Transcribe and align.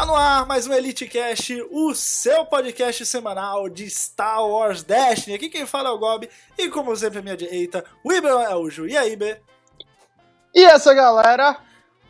Tá 0.00 0.06
no 0.06 0.16
ar 0.16 0.46
mais 0.46 0.66
um 0.66 0.72
Elite 0.72 1.06
Cast, 1.06 1.62
o 1.70 1.94
seu 1.94 2.46
podcast 2.46 3.04
semanal 3.04 3.68
de 3.68 3.90
Star 3.90 4.42
Wars 4.48 4.82
Destiny. 4.82 5.36
Aqui 5.36 5.50
quem 5.50 5.66
fala 5.66 5.90
é 5.90 5.92
o 5.92 5.98
Gob 5.98 6.26
e 6.56 6.70
como 6.70 6.96
sempre 6.96 7.18
à 7.18 7.22
minha 7.22 7.36
direita, 7.36 7.84
o 8.02 8.10
Iber 8.10 8.32
Eljo. 8.50 8.88
E 8.88 8.96
aí, 8.96 9.12
Iber? 9.12 9.42
E 10.54 10.64
essa 10.64 10.94
galera? 10.94 11.58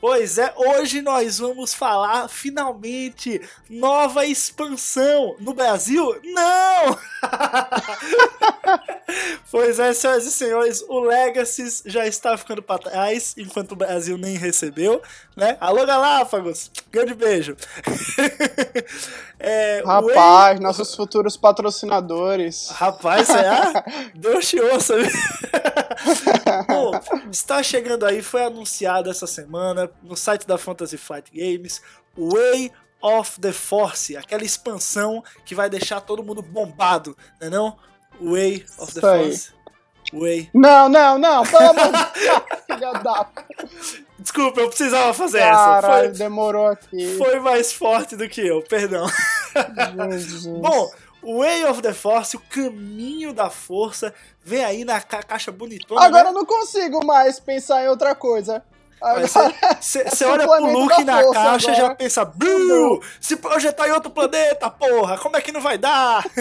Pois 0.01 0.39
é, 0.39 0.51
hoje 0.57 1.03
nós 1.03 1.39
vamos 1.39 1.75
falar 1.75 2.27
finalmente 2.27 3.39
nova 3.69 4.25
expansão 4.25 5.37
no 5.39 5.53
Brasil? 5.53 6.19
Não! 6.25 6.99
pois 9.51 9.79
é, 9.79 9.93
senhoras 9.93 10.25
e 10.25 10.33
senhores, 10.33 10.83
o 10.89 11.01
Legacy 11.01 11.83
já 11.85 12.07
está 12.07 12.35
ficando 12.39 12.63
para 12.63 12.83
trás, 12.83 13.35
enquanto 13.37 13.73
o 13.73 13.77
Brasil 13.77 14.17
nem 14.17 14.39
recebeu, 14.39 15.03
né? 15.37 15.59
Alô, 15.61 15.85
Galápagos! 15.85 16.71
Grande 16.91 17.13
beijo! 17.13 17.55
é, 19.39 19.83
Rapaz, 19.85 20.55
Way... 20.55 20.61
nossos 20.61 20.95
futuros 20.95 21.37
patrocinadores. 21.37 22.71
Rapaz, 22.71 23.27
será? 23.27 23.85
Deus 24.15 24.49
te 24.49 24.59
ouça! 24.61 24.95
Bom, 26.67 26.93
está 27.31 27.63
chegando 27.63 28.07
aí, 28.07 28.23
foi 28.23 28.45
anunciado 28.45 29.11
essa 29.11 29.27
semana 29.27 29.90
no 30.03 30.17
site 30.17 30.47
da 30.47 30.59
Fantasy 30.59 30.97
Flight 30.97 31.31
Games, 31.33 31.83
Way 32.17 32.73
of 33.03 33.41
the 33.41 33.53
Force, 33.53 34.17
aquela 34.17 34.45
expansão 34.45 35.23
que 35.45 35.55
vai 35.55 35.71
deixar 35.71 36.01
todo 36.01 36.23
mundo 36.23 36.43
bombado, 36.43 37.17
né 37.41 37.49
não? 37.49 37.77
Way 38.21 38.65
of 38.79 38.95
the 38.95 39.01
Force. 39.01 39.53
Way. 40.13 40.51
Não, 40.53 40.89
não, 40.89 41.19
não, 41.19 41.45
pelo 41.45 41.71
amor 41.71 41.93
de 41.93 42.65
filha 42.75 42.93
da... 42.95 43.29
Desculpa, 44.19 44.61
eu 44.61 44.69
precisava 44.69 45.15
fazer 45.15 45.39
Caralho, 45.39 45.79
essa. 45.79 45.89
Foi, 45.89 46.09
demorou 46.19 46.67
aqui. 46.67 47.17
Foi 47.17 47.41
mais 47.41 47.73
forte 47.73 48.17
do 48.17 48.29
que 48.29 48.41
eu, 48.41 48.63
perdão. 48.63 49.07
Bom, 50.61 50.91
Way 51.23 51.65
of 51.65 51.83
the 51.83 51.93
Force, 51.93 52.37
o 52.37 52.41
caminho 52.41 53.33
da 53.33 53.51
força, 53.51 54.13
vem 54.43 54.65
aí 54.65 54.85
na 54.85 55.01
ca 55.01 55.23
caixa 55.23 55.53
bonitona. 55.53 56.03
Agora 56.03 56.25
né? 56.25 56.31
eu 56.31 56.35
não 56.35 56.47
consigo 56.47 57.05
mais 57.05 57.39
pensar 57.39 57.85
em 57.85 57.89
outra 57.89 58.15
coisa. 58.15 58.63
Você 59.81 60.25
olha 60.25 60.47
pro 60.47 60.67
Luke 60.67 61.05
na 61.05 61.33
caixa 61.33 61.73
e 61.73 61.75
já 61.75 61.95
pensa, 61.95 62.25
Buu, 62.25 63.03
se 63.21 63.37
projetar 63.37 63.89
em 63.89 63.93
outro 63.93 64.11
planeta, 64.11 64.71
porra, 64.71 65.19
como 65.19 65.37
é 65.37 65.41
que 65.41 65.53
não 65.53 65.61
vai 65.61 65.79
dar? 65.79 66.25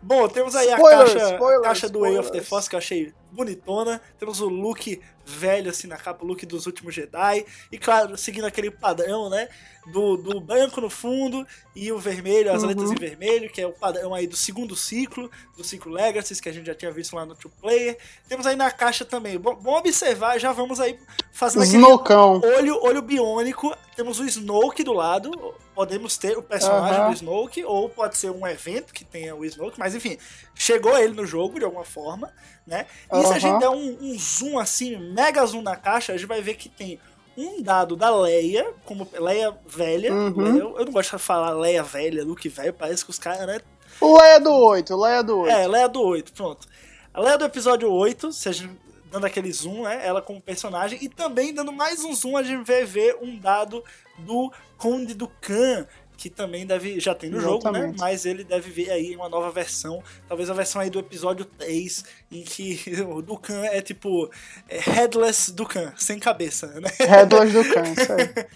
Bom, 0.00 0.28
temos 0.28 0.54
aí 0.54 0.72
spoilers, 0.72 1.10
a 1.10 1.14
caixa, 1.18 1.34
spoilers, 1.34 1.62
caixa 1.62 1.88
do 1.88 2.00
Way 2.00 2.18
of 2.18 2.30
the 2.30 2.40
Force 2.40 2.70
que 2.70 2.76
eu 2.76 2.78
achei 2.78 3.12
bonitona. 3.36 4.00
Temos 4.18 4.40
o 4.40 4.48
look 4.48 5.00
velho 5.26 5.70
assim 5.70 5.88
na 5.88 5.96
capa, 5.96 6.24
o 6.24 6.26
look 6.26 6.46
dos 6.46 6.66
últimos 6.66 6.94
Jedi. 6.94 7.44
E 7.70 7.76
claro, 7.76 8.16
seguindo 8.16 8.46
aquele 8.46 8.70
padrão, 8.70 9.28
né? 9.28 9.48
Do, 9.92 10.16
do 10.16 10.40
branco 10.40 10.80
no 10.80 10.90
fundo 10.90 11.46
e 11.74 11.92
o 11.92 11.98
vermelho, 11.98 12.52
as 12.52 12.62
uhum. 12.62 12.68
letras 12.68 12.90
em 12.90 12.96
vermelho, 12.96 13.50
que 13.50 13.60
é 13.60 13.66
o 13.66 13.72
padrão 13.72 14.12
aí 14.14 14.26
do 14.26 14.36
segundo 14.36 14.74
ciclo, 14.74 15.30
do 15.56 15.62
ciclo 15.62 15.92
Legacy, 15.92 16.40
que 16.42 16.48
a 16.48 16.52
gente 16.52 16.66
já 16.66 16.74
tinha 16.74 16.90
visto 16.90 17.14
lá 17.14 17.24
no 17.24 17.36
Two 17.36 17.52
Player. 17.60 17.96
Temos 18.28 18.46
aí 18.46 18.56
na 18.56 18.70
caixa 18.70 19.04
também. 19.04 19.38
Bom, 19.38 19.54
bom 19.54 19.78
observar, 19.78 20.38
já 20.38 20.52
vamos 20.52 20.80
aí 20.80 20.98
fazendo 21.32 21.64
Snowcão. 21.64 22.40
olho, 22.42 22.82
olho 22.82 23.02
biônico. 23.02 23.76
Temos 23.94 24.18
o 24.18 24.24
Snoke 24.24 24.82
do 24.82 24.92
lado. 24.92 25.30
Podemos 25.74 26.16
ter 26.16 26.36
o 26.36 26.42
personagem 26.42 27.02
uhum. 27.02 27.10
do 27.10 27.14
Snoke, 27.14 27.64
ou 27.64 27.88
pode 27.88 28.16
ser 28.16 28.30
um 28.30 28.46
evento 28.46 28.92
que 28.92 29.04
tenha 29.04 29.36
o 29.36 29.44
Snoke, 29.44 29.78
mas 29.78 29.94
enfim, 29.94 30.18
chegou 30.54 30.96
ele 30.98 31.14
no 31.14 31.26
jogo 31.26 31.58
de 31.58 31.64
alguma 31.64 31.84
forma, 31.84 32.32
né? 32.66 32.86
E 33.12 33.16
uhum. 33.16 33.25
Se 33.26 33.34
a 33.34 33.38
gente 33.38 33.58
der 33.58 33.70
um, 33.70 33.98
um 34.00 34.18
zoom 34.18 34.58
assim, 34.58 34.96
mega 34.96 35.44
zoom 35.46 35.62
na 35.62 35.76
caixa, 35.76 36.12
a 36.12 36.16
gente 36.16 36.26
vai 36.26 36.40
ver 36.40 36.54
que 36.54 36.68
tem 36.68 36.98
um 37.36 37.62
dado 37.62 37.96
da 37.96 38.14
Leia, 38.14 38.72
como 38.84 39.08
Leia 39.12 39.54
velha. 39.66 40.12
Uhum. 40.12 40.56
Eu, 40.56 40.78
eu, 40.78 40.84
não 40.84 40.92
gosto 40.92 41.16
de 41.16 41.22
falar 41.22 41.50
Leia 41.50 41.82
velha, 41.82 42.24
Luke 42.24 42.48
velho, 42.48 42.72
parece 42.72 43.04
que 43.04 43.10
os 43.10 43.18
caras, 43.18 43.46
né? 43.46 43.60
Leia 44.00 44.40
do 44.40 44.52
8, 44.52 44.96
Leia 44.96 45.22
do 45.22 45.38
8. 45.40 45.52
É, 45.52 45.66
Leia 45.66 45.88
do 45.88 46.02
8, 46.02 46.32
pronto. 46.32 46.66
A 47.12 47.20
Leia 47.20 47.38
do 47.38 47.44
episódio 47.44 47.90
8, 47.90 48.32
se 48.32 48.48
a 48.48 48.52
gente 48.52 48.86
dando 49.10 49.26
aquele 49.26 49.52
zoom, 49.52 49.84
né? 49.84 50.00
Ela 50.04 50.20
como 50.20 50.40
personagem. 50.40 50.98
E 51.02 51.08
também 51.08 51.54
dando 51.54 51.72
mais 51.72 52.04
um 52.04 52.14
zoom, 52.14 52.36
a 52.36 52.42
gente 52.42 52.64
vai 52.64 52.84
ver 52.84 53.16
um 53.20 53.38
dado 53.38 53.82
do 54.18 54.52
Conde 54.76 55.14
do 55.14 55.28
Khan, 55.40 55.86
que 56.16 56.30
também 56.30 56.66
deve 56.66 56.98
já 56.98 57.14
tem 57.14 57.30
no 57.30 57.38
Exatamente. 57.38 57.62
jogo, 57.62 57.78
né? 57.90 57.94
Mas 57.98 58.24
ele 58.24 58.42
deve 58.42 58.70
vir 58.70 58.90
aí 58.90 59.14
uma 59.14 59.28
nova 59.28 59.50
versão, 59.50 60.02
talvez 60.28 60.48
a 60.48 60.54
versão 60.54 60.80
aí 60.80 60.90
do 60.90 60.98
episódio 60.98 61.44
3, 61.44 62.04
em 62.32 62.42
que 62.42 62.80
o 63.06 63.20
Dukan 63.20 63.64
é 63.66 63.80
tipo 63.82 64.30
é 64.68 64.78
Headless 64.78 65.52
Dukan, 65.52 65.92
sem 65.96 66.18
cabeça, 66.18 66.66
né? 66.80 66.88
Headless 66.98 67.52
Dukan, 67.52 67.82
isso 67.92 68.12
aí. 68.12 68.46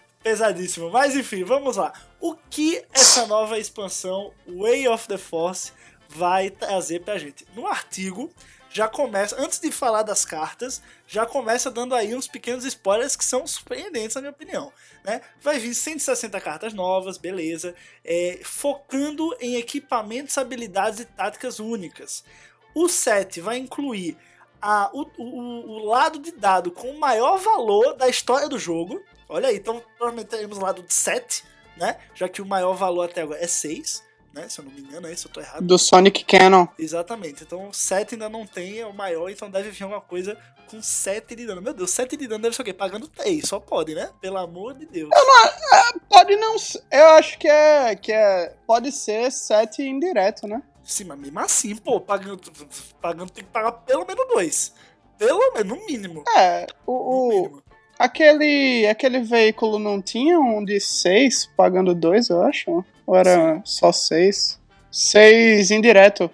Pesadíssimo. 0.22 0.90
Mas 0.90 1.16
enfim, 1.16 1.44
vamos 1.44 1.76
lá. 1.76 1.92
O 2.20 2.34
que 2.34 2.84
essa 2.92 3.26
nova 3.26 3.58
expansão 3.58 4.32
Way 4.46 4.86
of 4.88 5.08
the 5.08 5.16
Force 5.16 5.72
vai 6.10 6.50
trazer 6.50 7.00
pra 7.00 7.16
gente? 7.16 7.46
No 7.54 7.66
artigo 7.66 8.30
já 8.72 8.88
começa, 8.88 9.36
antes 9.38 9.58
de 9.58 9.72
falar 9.72 10.04
das 10.04 10.24
cartas, 10.24 10.80
já 11.06 11.26
começa 11.26 11.70
dando 11.70 11.94
aí 11.94 12.14
uns 12.14 12.28
pequenos 12.28 12.64
spoilers 12.64 13.16
que 13.16 13.24
são 13.24 13.44
surpreendentes, 13.46 14.14
na 14.14 14.20
minha 14.20 14.30
opinião. 14.30 14.72
Né? 15.04 15.20
Vai 15.42 15.58
vir 15.58 15.74
160 15.74 16.40
cartas 16.40 16.72
novas, 16.72 17.18
beleza, 17.18 17.74
é, 18.04 18.40
focando 18.44 19.36
em 19.40 19.56
equipamentos, 19.56 20.38
habilidades 20.38 21.00
e 21.00 21.04
táticas 21.04 21.58
únicas. 21.58 22.22
O 22.72 22.88
set 22.88 23.40
vai 23.40 23.58
incluir 23.58 24.16
a, 24.62 24.88
o, 24.92 25.02
o, 25.18 25.80
o 25.80 25.84
lado 25.86 26.20
de 26.20 26.30
dado 26.30 26.70
com 26.70 26.90
o 26.90 27.00
maior 27.00 27.38
valor 27.38 27.94
da 27.94 28.08
história 28.08 28.48
do 28.48 28.58
jogo. 28.58 29.02
Olha 29.28 29.48
aí, 29.48 29.56
então 29.56 29.82
provavelmente 29.96 30.28
teremos 30.28 30.58
o 30.58 30.62
lado 30.62 30.82
de 30.82 30.94
7, 30.94 31.44
né? 31.76 31.98
Já 32.14 32.28
que 32.28 32.40
o 32.40 32.46
maior 32.46 32.74
valor 32.74 33.10
até 33.10 33.22
agora 33.22 33.42
é 33.42 33.48
6 33.48 34.09
né? 34.32 34.48
Se 34.48 34.60
eu 34.60 34.64
não 34.64 34.72
me 34.72 34.80
engano, 34.80 35.06
é 35.06 35.12
isso, 35.12 35.28
eu 35.28 35.32
tô 35.32 35.40
errado. 35.40 35.64
Do 35.64 35.78
Sonic 35.78 36.24
Canon. 36.24 36.66
Exatamente. 36.78 37.42
Então 37.42 37.72
7 37.72 38.14
ainda 38.14 38.28
não 38.28 38.46
tem, 38.46 38.78
é 38.78 38.86
o 38.86 38.94
maior, 38.94 39.28
então 39.30 39.50
deve 39.50 39.70
vir 39.70 39.84
uma 39.84 40.00
coisa 40.00 40.36
com 40.70 40.80
7 40.80 41.34
de 41.34 41.46
dano. 41.46 41.60
Meu 41.60 41.74
Deus, 41.74 41.90
7 41.90 42.16
de 42.16 42.28
dano 42.28 42.42
deve 42.42 42.54
ser 42.54 42.62
o 42.62 42.64
quê? 42.64 42.72
Pagando 42.72 43.08
3, 43.08 43.46
só 43.46 43.58
pode, 43.58 43.94
né? 43.94 44.10
Pelo 44.20 44.38
amor 44.38 44.74
de 44.74 44.86
Deus. 44.86 45.10
Eu 45.12 45.26
não, 45.26 46.00
pode 46.08 46.36
não. 46.36 46.56
Eu 46.90 47.06
acho 47.10 47.38
que 47.38 47.48
é. 47.48 47.96
Que 47.96 48.12
é 48.12 48.54
pode 48.66 48.92
ser 48.92 49.30
7 49.32 49.82
indireto, 49.82 50.46
né? 50.46 50.62
Sim, 50.84 51.04
mas 51.04 51.18
mesmo 51.18 51.38
assim, 51.40 51.76
pô, 51.76 52.00
pagando, 52.00 52.40
pagando 53.00 53.30
tem 53.30 53.44
que 53.44 53.50
pagar 53.50 53.72
pelo 53.72 54.06
menos 54.06 54.26
2. 54.28 54.74
Pelo 55.18 55.52
menos, 55.52 55.78
no 55.78 55.86
mínimo. 55.86 56.24
É, 56.36 56.66
o. 56.86 56.92
o... 56.92 57.28
Mínimo. 57.28 57.62
Aquele, 57.98 58.86
aquele 58.86 59.20
veículo 59.20 59.78
não 59.78 60.00
tinha 60.00 60.40
um 60.40 60.64
de 60.64 60.80
6 60.80 61.50
pagando 61.54 61.94
2, 61.94 62.30
eu 62.30 62.42
acho? 62.42 62.82
Ou 63.10 63.16
era 63.16 63.60
só 63.64 63.90
seis? 63.90 64.56
Seis 64.88 65.72
indireto. 65.72 66.30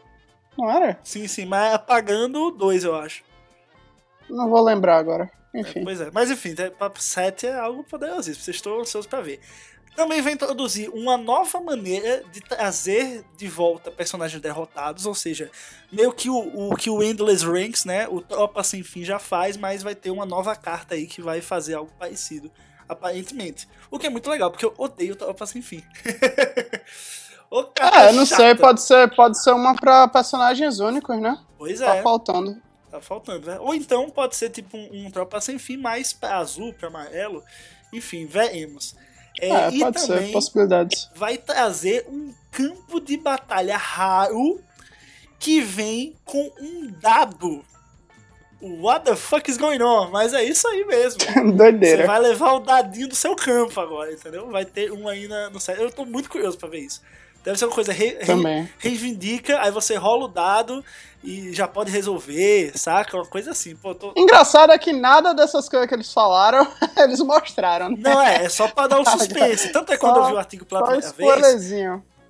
Não 0.59 0.71
era? 0.71 0.99
Sim, 1.03 1.27
sim, 1.27 1.47
mas 1.47 1.73
apagando 1.73 2.51
dois, 2.51 2.85
eu 2.85 2.95
acho. 2.95 3.25
Não 4.29 4.51
vou 4.51 4.63
lembrar 4.63 4.99
agora. 4.99 5.31
Enfim. 5.55 5.81
É, 5.81 5.85
pois 5.85 6.01
é. 6.03 6.11
Mas 6.13 6.31
enfim, 6.31 6.55
Papo 6.79 7.01
7 7.01 7.47
é 7.47 7.55
algo 7.55 7.83
poderosíssimo. 7.83 8.45
Vocês 8.45 8.57
estão 8.59 8.79
ansiosos 8.79 9.09
pra 9.09 9.23
ver. 9.23 9.41
Também 9.95 10.21
vai 10.21 10.35
introduzir 10.35 10.91
uma 10.91 11.17
nova 11.17 11.63
maneira 11.63 12.23
de 12.31 12.43
trazer 12.43 13.25
de 13.39 13.49
volta 13.49 13.91
personagens 13.91 14.43
derrotados, 14.43 15.07
ou 15.07 15.15
seja, 15.15 15.51
meio 15.91 16.13
que 16.13 16.29
o, 16.29 16.71
o 16.71 16.77
que 16.77 16.91
o 16.91 17.03
Endless 17.03 17.43
Ranks, 17.43 17.87
né, 17.87 18.07
o 18.07 18.21
Tropa 18.21 18.63
Sem 18.63 18.83
Fim 18.83 19.03
já 19.03 19.19
faz, 19.19 19.57
mas 19.57 19.83
vai 19.83 19.95
ter 19.95 20.11
uma 20.11 20.27
nova 20.27 20.55
carta 20.55 20.95
aí 20.95 21.07
que 21.07 21.23
vai 21.23 21.41
fazer 21.41 21.73
algo 21.73 21.91
parecido 21.99 22.53
aparentemente. 22.89 23.69
O 23.91 23.99
que 23.99 24.07
é 24.07 24.11
muito 24.11 24.29
legal, 24.31 24.51
porque 24.51 24.65
eu 24.65 24.75
odeio 24.77 25.17
Tropa 25.17 25.47
Sem 25.47 25.63
Fim. 25.63 25.83
o 27.51 27.65
cara 27.65 28.11
é, 28.11 28.13
não 28.13 28.27
chata. 28.27 28.43
sei, 28.43 28.55
pode 28.55 28.83
ser, 28.83 29.15
pode 29.15 29.43
ser 29.43 29.51
uma 29.53 29.75
pra 29.75 30.09
personagens 30.09 30.79
únicos, 30.81 31.21
né? 31.21 31.39
Pois 31.59 31.81
tá 31.81 31.95
é. 31.95 31.97
Tá 31.97 32.03
faltando. 32.03 32.63
Tá 32.91 33.01
faltando, 33.01 33.47
né? 33.47 33.59
Ou 33.61 33.75
então 33.75 34.09
pode 34.11 34.37
ser 34.37 34.51
tipo 34.51 34.77
um, 34.77 35.07
um 35.07 35.11
Tropa 35.11 35.41
Sem 35.41 35.59
Fim 35.59 35.77
mais 35.77 36.13
pra 36.13 36.39
azul, 36.39 36.73
pra 36.73 36.89
amarelo. 36.89 37.43
Enfim, 37.93 38.27
veremos. 38.27 38.95
É, 39.41 39.49
é 39.49 39.71
e 39.71 39.81
pode 39.81 40.01
ser, 40.01 40.33
possibilidades. 40.33 41.11
Vai 41.15 41.37
trazer 41.37 42.07
um 42.09 42.33
campo 42.51 43.01
de 43.01 43.17
batalha 43.17 43.77
raro 43.77 44.61
que 45.39 45.61
vem 45.61 46.17
com 46.25 46.51
um 46.59 46.91
dado 47.01 47.65
What 48.61 49.05
the 49.05 49.17
fuck 49.17 49.51
is 49.51 49.59
going 49.59 49.83
on? 49.83 50.11
Mas 50.11 50.33
é 50.33 50.43
isso 50.43 50.67
aí 50.67 50.85
mesmo. 50.85 51.19
Doideira. 51.55 52.03
Você 52.03 52.07
vai 52.07 52.19
levar 52.21 52.55
o 52.55 52.61
dadinho 52.61 53.09
do 53.09 53.15
seu 53.15 53.37
campo 53.37 53.79
agora, 53.81 54.13
entendeu? 54.13 54.51
Vai 54.51 54.65
ter 54.65 54.91
um 54.91 55.07
aí 55.09 55.29
na, 55.29 55.51
no 55.51 55.61
site. 55.61 55.81
Eu 55.81 55.91
tô 55.91 56.05
muito 56.05 56.31
curioso 56.31 56.57
pra 56.57 56.69
ver 56.69 56.81
isso. 56.81 57.03
Deve 57.47 57.59
ser 57.59 57.67
uma 57.67 57.75
coisa 57.75 57.93
re, 57.93 58.19
re, 58.21 58.69
reivindica, 58.77 59.61
aí 59.63 59.71
você 59.71 59.95
rola 59.95 60.25
o 60.25 60.29
dado 60.29 60.85
e 61.23 61.53
já 61.53 61.69
pode 61.69 61.93
resolver, 61.93 62.77
saca? 62.77 63.17
Uma 63.17 63.27
coisa 63.27 63.53
assim. 63.53 63.77
Pô, 63.77 63.95
tô... 63.95 64.13
Engraçado 64.17 64.73
é 64.73 64.79
que 64.79 64.93
nada 64.93 65.33
dessas 65.33 65.69
coisas 65.69 65.89
que 65.89 65.95
eles 65.95 66.13
falaram, 66.13 66.67
eles 66.99 67.21
mostraram. 67.21 67.91
Né? 67.91 67.99
Não, 67.99 68.21
é, 68.21 68.47
é 68.47 68.49
só 68.49 68.67
pra 68.67 68.89
dar 68.89 68.99
um 68.99 69.05
suspense. 69.07 69.71
Tanto 69.71 69.93
é 69.93 69.97
quando 69.97 70.17
só, 70.17 70.23
eu 70.23 70.27
vi 70.27 70.33
o 70.33 70.39
artigo 70.39 70.65
pela 70.65 70.83
primeira 70.83 71.13
vez. 71.13 71.71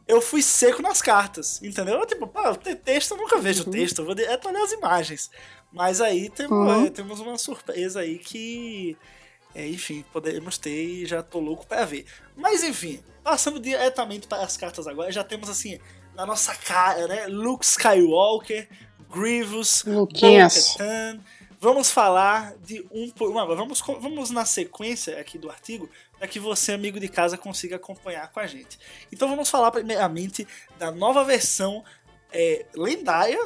Eu 0.06 0.20
fui 0.20 0.42
seco 0.42 0.82
nas 0.82 1.00
cartas, 1.00 1.62
entendeu? 1.62 2.04
Tipo, 2.04 2.26
pô, 2.26 2.40
texto 2.84 3.12
eu 3.12 3.16
nunca 3.16 3.38
vejo 3.38 3.64
uhum. 3.64 3.70
texto, 3.70 4.00
eu 4.00 4.04
vou 4.04 4.14
é 4.18 4.38
olhar 4.46 4.62
as 4.62 4.72
imagens. 4.72 5.30
Mas 5.76 6.00
aí 6.00 6.28
tem, 6.30 6.46
uhum. 6.46 6.86
é, 6.86 6.90
temos 6.90 7.20
uma 7.20 7.38
surpresa 7.38 8.00
aí 8.00 8.18
que 8.18 8.96
É, 9.54 9.66
enfim, 9.66 10.04
podemos 10.12 10.58
ter 10.58 10.84
e 10.84 11.06
já 11.06 11.22
tô 11.22 11.40
louco 11.40 11.66
para 11.66 11.86
ver. 11.86 12.04
Mas 12.36 12.62
enfim, 12.62 13.02
passando 13.24 13.58
diretamente 13.58 14.26
para 14.26 14.42
as 14.42 14.54
cartas 14.54 14.86
agora, 14.86 15.10
já 15.10 15.24
temos 15.24 15.48
assim, 15.48 15.80
na 16.14 16.26
nossa 16.26 16.54
cara, 16.54 17.08
né? 17.08 17.26
Luke 17.26 17.64
Skywalker, 17.64 18.68
Grievous, 19.10 19.82
Luquinhas. 19.86 20.76
Vamos 21.58 21.90
falar 21.90 22.54
de 22.58 22.86
um 22.90 23.08
por 23.08 23.30
uma. 23.30 23.46
Vamos, 23.46 23.80
vamos 23.80 24.28
na 24.28 24.44
sequência 24.44 25.18
aqui 25.18 25.38
do 25.38 25.48
artigo 25.48 25.88
para 26.18 26.28
que 26.28 26.38
você, 26.38 26.72
amigo 26.72 27.00
de 27.00 27.08
casa, 27.08 27.38
consiga 27.38 27.76
acompanhar 27.76 28.30
com 28.30 28.40
a 28.40 28.46
gente. 28.46 28.78
Então 29.10 29.26
vamos 29.26 29.48
falar 29.48 29.70
primeiramente 29.70 30.46
da 30.78 30.90
nova 30.90 31.24
versão 31.24 31.82
é, 32.30 32.66
lendária, 32.74 33.40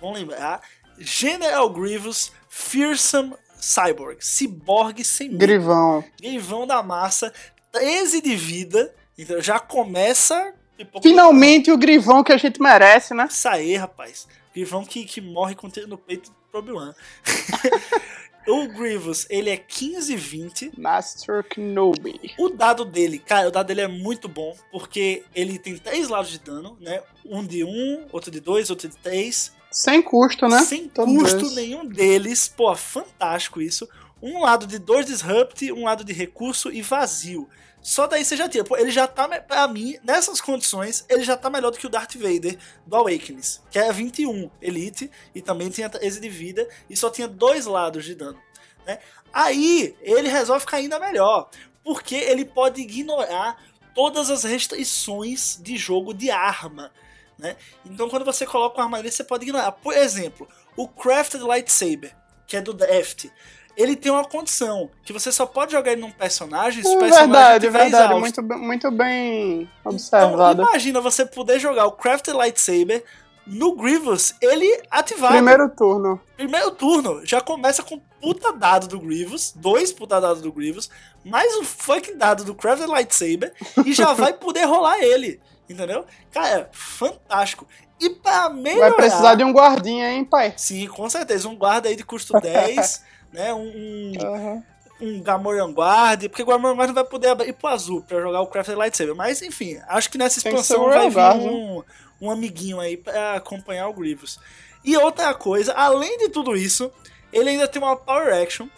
bom 0.00 0.12
lembrar, 0.12 0.60
General 0.98 1.68
Grievous 1.70 2.32
Fearsome 2.48 3.34
Cyborg, 3.56 4.18
ciborgue 4.20 5.04
sem 5.04 5.28
medo. 5.28 5.38
Grivão. 5.38 6.04
Grivão 6.20 6.66
da 6.66 6.82
massa, 6.82 7.32
13 7.72 8.20
de 8.20 8.36
vida, 8.36 8.94
então 9.16 9.40
já 9.40 9.58
começa... 9.58 10.54
Finalmente 11.02 11.70
o 11.70 11.78
grivão 11.78 12.24
que 12.24 12.32
a 12.32 12.36
gente 12.36 12.60
merece, 12.60 13.14
né? 13.14 13.28
Isso 13.30 13.48
aí, 13.48 13.76
rapaz. 13.76 14.26
Grivão 14.52 14.84
que, 14.84 15.04
que 15.04 15.20
morre 15.20 15.54
com 15.54 15.70
tiro 15.70 15.86
no 15.86 15.96
peito 15.96 16.32
do 16.52 16.58
Obi-Wan. 16.58 16.94
o 18.46 18.68
Grievous, 18.68 19.26
ele 19.30 19.50
é 19.50 19.56
15-20. 19.56 20.78
Master 20.78 21.44
Kenobi. 21.44 22.20
O 22.38 22.48
dado 22.48 22.84
dele, 22.84 23.18
cara, 23.18 23.48
o 23.48 23.50
dado 23.50 23.66
dele 23.66 23.82
é 23.82 23.88
muito 23.88 24.28
bom, 24.28 24.56
porque 24.70 25.24
ele 25.34 25.58
tem 25.58 25.76
três 25.76 26.08
lados 26.08 26.30
de 26.30 26.38
dano, 26.38 26.76
né? 26.80 27.02
Um 27.24 27.44
de 27.44 27.64
um, 27.64 28.06
outro 28.12 28.30
de 28.30 28.40
dois, 28.40 28.70
outro 28.70 28.88
de 28.88 28.96
três. 28.96 29.52
Sem 29.70 30.02
custo, 30.02 30.46
né? 30.46 30.60
Sem 30.60 30.88
custo 30.88 31.50
nenhum 31.50 31.84
deles. 31.86 32.48
Pô, 32.48 32.74
fantástico 32.76 33.60
isso. 33.60 33.88
Um 34.22 34.40
lado 34.40 34.66
de 34.66 34.78
dois 34.78 35.06
disrupt, 35.06 35.70
um 35.72 35.84
lado 35.84 36.04
de 36.04 36.12
recurso 36.12 36.70
e 36.70 36.80
vazio. 36.80 37.48
Só 37.84 38.06
daí 38.06 38.24
você 38.24 38.34
já 38.34 38.48
tira. 38.48 38.64
Ele 38.78 38.90
já 38.90 39.06
tá, 39.06 39.28
pra 39.42 39.68
mim, 39.68 39.98
nessas 40.02 40.40
condições, 40.40 41.04
ele 41.06 41.22
já 41.22 41.36
tá 41.36 41.50
melhor 41.50 41.70
do 41.70 41.76
que 41.76 41.86
o 41.86 41.90
Darth 41.90 42.14
Vader 42.14 42.58
do 42.86 42.96
Awakenings, 42.96 43.60
que 43.70 43.78
é 43.78 43.92
21 43.92 44.50
Elite 44.62 45.10
e 45.34 45.42
também 45.42 45.68
tinha 45.68 45.90
13 45.90 46.18
de 46.18 46.28
vida 46.30 46.66
e 46.88 46.96
só 46.96 47.10
tinha 47.10 47.28
dois 47.28 47.66
lados 47.66 48.06
de 48.06 48.14
dano. 48.14 48.40
Né? 48.86 48.98
Aí 49.30 49.94
ele 50.00 50.30
resolve 50.30 50.62
ficar 50.62 50.78
ainda 50.78 50.98
melhor, 50.98 51.50
porque 51.84 52.14
ele 52.14 52.46
pode 52.46 52.80
ignorar 52.80 53.62
todas 53.94 54.30
as 54.30 54.44
restrições 54.44 55.58
de 55.60 55.76
jogo 55.76 56.14
de 56.14 56.30
arma. 56.30 56.90
Né? 57.38 57.54
Então 57.84 58.08
quando 58.08 58.24
você 58.24 58.46
coloca 58.46 58.78
uma 58.78 58.84
armadilha, 58.84 59.12
você 59.12 59.24
pode 59.24 59.44
ignorar. 59.44 59.72
Por 59.72 59.92
exemplo, 59.92 60.48
o 60.74 60.88
Crafted 60.88 61.44
Lightsaber, 61.44 62.16
que 62.46 62.56
é 62.56 62.62
do 62.62 62.72
Draft 62.72 63.26
ele 63.76 63.96
tem 63.96 64.10
uma 64.10 64.24
condição, 64.24 64.88
que 65.02 65.12
você 65.12 65.32
só 65.32 65.46
pode 65.46 65.72
jogar 65.72 65.92
ele 65.92 66.00
num 66.00 66.10
personagem 66.10 66.82
se 66.82 66.88
o 66.88 66.98
personagem 66.98 67.30
verdade, 67.30 67.68
verdade, 67.68 68.14
muito, 68.14 68.42
muito 68.42 68.90
bem 68.90 69.68
observado. 69.84 70.62
Então, 70.62 70.70
imagina 70.70 71.00
você 71.00 71.26
poder 71.26 71.58
jogar 71.58 71.86
o 71.86 71.92
Crafted 71.92 72.36
Lightsaber 72.36 73.04
no 73.46 73.74
Grievous, 73.74 74.34
ele 74.40 74.82
ativado. 74.90 75.34
Primeiro 75.34 75.68
turno. 75.68 76.20
Primeiro 76.36 76.70
turno, 76.70 77.24
já 77.26 77.40
começa 77.40 77.82
com 77.82 78.00
puta 78.20 78.52
dado 78.52 78.88
do 78.88 79.00
Grievous, 79.00 79.52
dois 79.54 79.92
puta 79.92 80.20
dados 80.20 80.40
do 80.40 80.52
Grievous, 80.52 80.88
mais 81.24 81.54
o 81.56 81.64
fucking 81.64 82.16
dado 82.16 82.44
do 82.44 82.54
Crafted 82.54 82.88
Lightsaber, 82.88 83.52
e 83.84 83.92
já 83.92 84.12
vai 84.14 84.32
poder 84.32 84.64
rolar 84.64 84.98
ele. 85.00 85.40
Entendeu? 85.68 86.04
Cara, 86.30 86.68
fantástico. 86.72 87.66
E 88.00 88.10
pra 88.10 88.50
melhorar... 88.50 88.90
Vai 88.90 88.96
precisar 88.96 89.34
de 89.34 89.44
um 89.44 89.52
guardinha, 89.52 90.10
hein, 90.10 90.24
pai? 90.24 90.52
Sim, 90.56 90.86
com 90.88 91.08
certeza. 91.08 91.48
Um 91.48 91.56
guarda 91.56 91.88
aí 91.88 91.96
de 91.96 92.04
custo 92.04 92.38
10 92.38 93.02
né? 93.34 93.52
Um, 93.52 93.58
um, 93.60 94.12
uhum. 94.22 94.62
um 95.00 95.20
Gamorrean 95.20 95.70
Guard, 95.72 96.28
porque 96.28 96.42
o 96.42 96.46
Gamorrean 96.46 96.76
Guard 96.76 96.88
não 96.88 96.94
vai 96.94 97.04
poder 97.04 97.36
ir 97.46 97.52
pro 97.52 97.68
azul 97.68 98.00
pra 98.00 98.20
jogar 98.20 98.40
o 98.40 98.46
Crafted 98.46 98.78
Lightsaber. 98.78 99.14
Mas 99.14 99.42
enfim, 99.42 99.78
acho 99.88 100.10
que 100.10 100.16
nessa 100.16 100.38
expansão 100.38 100.84
vai 100.84 101.10
vir 101.10 101.48
um, 101.48 101.82
um 102.20 102.30
amiguinho 102.30 102.80
aí 102.80 102.96
pra 102.96 103.34
acompanhar 103.34 103.88
o 103.88 103.92
Grievous. 103.92 104.38
E 104.84 104.96
outra 104.96 105.34
coisa, 105.34 105.72
além 105.72 106.16
de 106.18 106.28
tudo 106.28 106.56
isso, 106.56 106.90
ele 107.32 107.50
ainda 107.50 107.66
tem 107.66 107.82
uma 107.82 107.96
Power 107.96 108.40
Action 108.40 108.68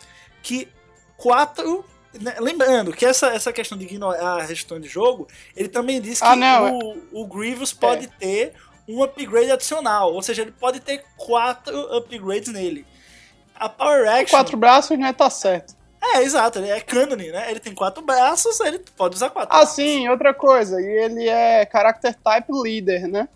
que 0.43 0.69
quatro 1.17 1.85
né, 2.21 2.37
lembrando 2.39 2.93
que 2.93 3.05
essa, 3.05 3.29
essa 3.29 3.53
questão 3.53 3.77
de 3.77 3.85
ignorar 3.85 4.37
a 4.37 4.47
gestão 4.47 4.81
de 4.81 4.89
jogo, 4.89 5.29
ele 5.55 5.69
também 5.69 6.01
diz 6.01 6.21
que 6.21 6.25
ah, 6.27 6.71
o, 7.13 7.23
o 7.23 7.27
Grievous 7.27 7.73
pode 7.73 8.07
é. 8.07 8.11
ter 8.19 8.53
um 8.89 9.03
upgrade 9.03 9.51
adicional, 9.51 10.15
ou 10.15 10.23
seja, 10.23 10.43
ele 10.43 10.53
pode 10.53 10.81
ter 10.81 11.05
quatro 11.17 11.77
upgrades 11.97 12.53
nele. 12.53 12.87
A 13.59 13.69
Power 13.69 14.09
Action. 14.09 14.39
Quatro 14.39 14.57
braços, 14.57 14.99
né? 14.99 15.13
Tá 15.13 15.31
certo. 15.31 15.75
É, 16.01 16.23
exato, 16.23 16.59
ele 16.59 16.69
é 16.69 16.81
canon, 16.81 17.17
né? 17.17 17.51
Ele 17.51 17.59
tem 17.59 17.75
quatro 17.75 18.03
braços, 18.03 18.61
ele 18.61 18.79
pode 18.97 19.17
usar 19.17 19.31
quatro. 19.31 19.55
Ah, 19.55 19.59
braços. 19.59 19.75
sim, 19.75 20.09
outra 20.09 20.33
coisa. 20.33 20.81
E 20.81 20.85
ele 20.85 21.29
é 21.29 21.69
Character 21.71 22.15
Type 22.15 22.53
Leader, 22.53 23.09
né? 23.09 23.29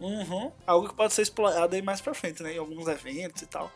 Uhum. 0.00 0.50
Algo 0.66 0.88
que 0.88 0.94
pode 0.94 1.12
ser 1.12 1.22
explorado 1.22 1.74
aí 1.74 1.82
mais 1.82 2.00
pra 2.00 2.14
frente, 2.14 2.42
né? 2.42 2.54
Em 2.54 2.58
alguns 2.58 2.88
eventos 2.88 3.42
e 3.42 3.46
tal. 3.46 3.70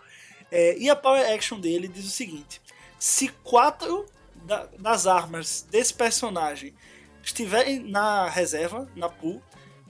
É, 0.51 0.77
e 0.77 0.91
a 0.91 0.97
Power 0.97 1.31
Action 1.33 1.59
dele 1.59 1.89
diz 1.89 2.05
o 2.05 2.11
seguinte: 2.11 2.61
se 2.99 3.29
quatro 3.43 4.07
da, 4.45 4.67
das 4.79 5.07
armas 5.07 5.67
desse 5.71 5.95
personagem 5.95 6.75
estiverem 7.23 7.79
na 7.81 8.29
reserva, 8.29 8.89
na 8.97 9.09
pool, 9.09 9.43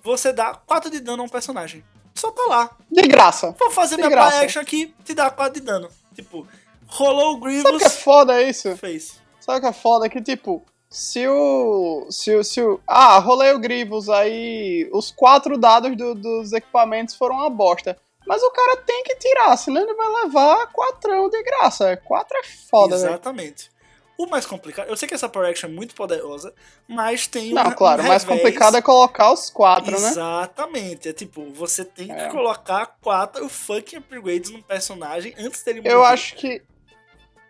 você 0.03 0.33
dá 0.33 0.55
quatro 0.55 0.91
de 0.91 1.01
dano 1.01 1.23
a 1.23 1.27
um 1.27 1.29
personagem 1.29 1.85
só 2.15 2.31
tá 2.31 2.43
lá. 2.49 2.71
De 2.91 3.03
graça. 3.03 3.55
Vou 3.59 3.71
fazer 3.71 3.97
de 3.97 4.03
minha 4.03 4.11
graça. 4.11 4.31
play 4.31 4.45
action 4.45 4.63
aqui, 4.63 4.95
te 5.05 5.15
dá 5.15 5.31
4 5.31 5.61
de 5.61 5.67
dano. 5.67 5.89
Tipo, 6.15 6.47
rolou 6.87 7.35
o 7.35 7.41
Grievous. 7.41 7.65
Sabe 7.65 7.79
que 7.79 7.85
é 7.85 7.91
foda 7.91 8.43
isso? 8.43 8.77
Fez. 8.77 9.21
Sabe 9.41 9.61
que 9.61 9.67
é 9.67 9.73
foda? 9.73 10.09
Que 10.09 10.21
tipo, 10.21 10.65
se 10.89 11.27
o. 11.27 12.07
Se 12.11 12.35
o. 12.35 12.45
Se 12.45 12.61
o 12.61 12.81
ah, 12.87 13.19
rolei 13.19 13.53
o 13.53 13.59
Grievous, 13.59 14.09
aí 14.09 14.89
os 14.93 15.11
quatro 15.11 15.57
dados 15.57 15.97
do, 15.97 16.15
dos 16.15 16.53
equipamentos 16.53 17.15
foram 17.15 17.37
uma 17.37 17.51
bosta. 17.51 17.99
Mas 18.27 18.43
o 18.43 18.51
cara 18.51 18.77
tem 18.77 19.03
que 19.03 19.17
tirar, 19.17 19.57
senão 19.57 19.83
ele 19.83 19.95
vai 19.95 20.25
levar 20.25 20.67
quatrão 20.69 21.29
de 21.29 21.43
graça. 21.43 21.97
Quatro 21.97 22.37
é 22.39 22.43
foda, 22.71 22.95
Exatamente. 22.95 23.65
Véio. 23.65 23.82
O 24.19 24.27
mais 24.27 24.45
complicado, 24.45 24.89
eu 24.89 24.97
sei 24.97 25.09
que 25.09 25.15
essa 25.15 25.29
Power 25.29 25.51
Action 25.51 25.69
é 25.69 25.73
muito 25.73 25.95
poderosa, 25.95 26.55
mas 26.87 27.27
tem 27.27 27.53
Não, 27.53 27.69
um, 27.69 27.73
claro, 27.73 28.03
um 28.03 28.05
o 28.05 28.09
mais 28.09 28.25
complicado 28.25 28.77
é 28.77 28.83
colocar 28.83 29.33
os 29.33 29.49
quatro, 29.49 29.95
Exatamente. 29.95 30.17
né? 30.17 30.23
Exatamente. 30.23 31.09
É 31.09 31.13
tipo, 31.13 31.51
você 31.53 31.85
tem 31.85 32.07
que 32.09 32.13
é. 32.13 32.29
colocar 32.29 32.99
quatro 33.01 33.49
fucking 33.49 33.97
upgrades 33.97 34.51
num 34.51 34.63
personagem 34.63 35.35
antes 35.39 35.63
dele 35.63 35.81
morrer. 35.81 35.95
Eu 35.95 36.05
acho 36.05 36.37
que. 36.37 36.63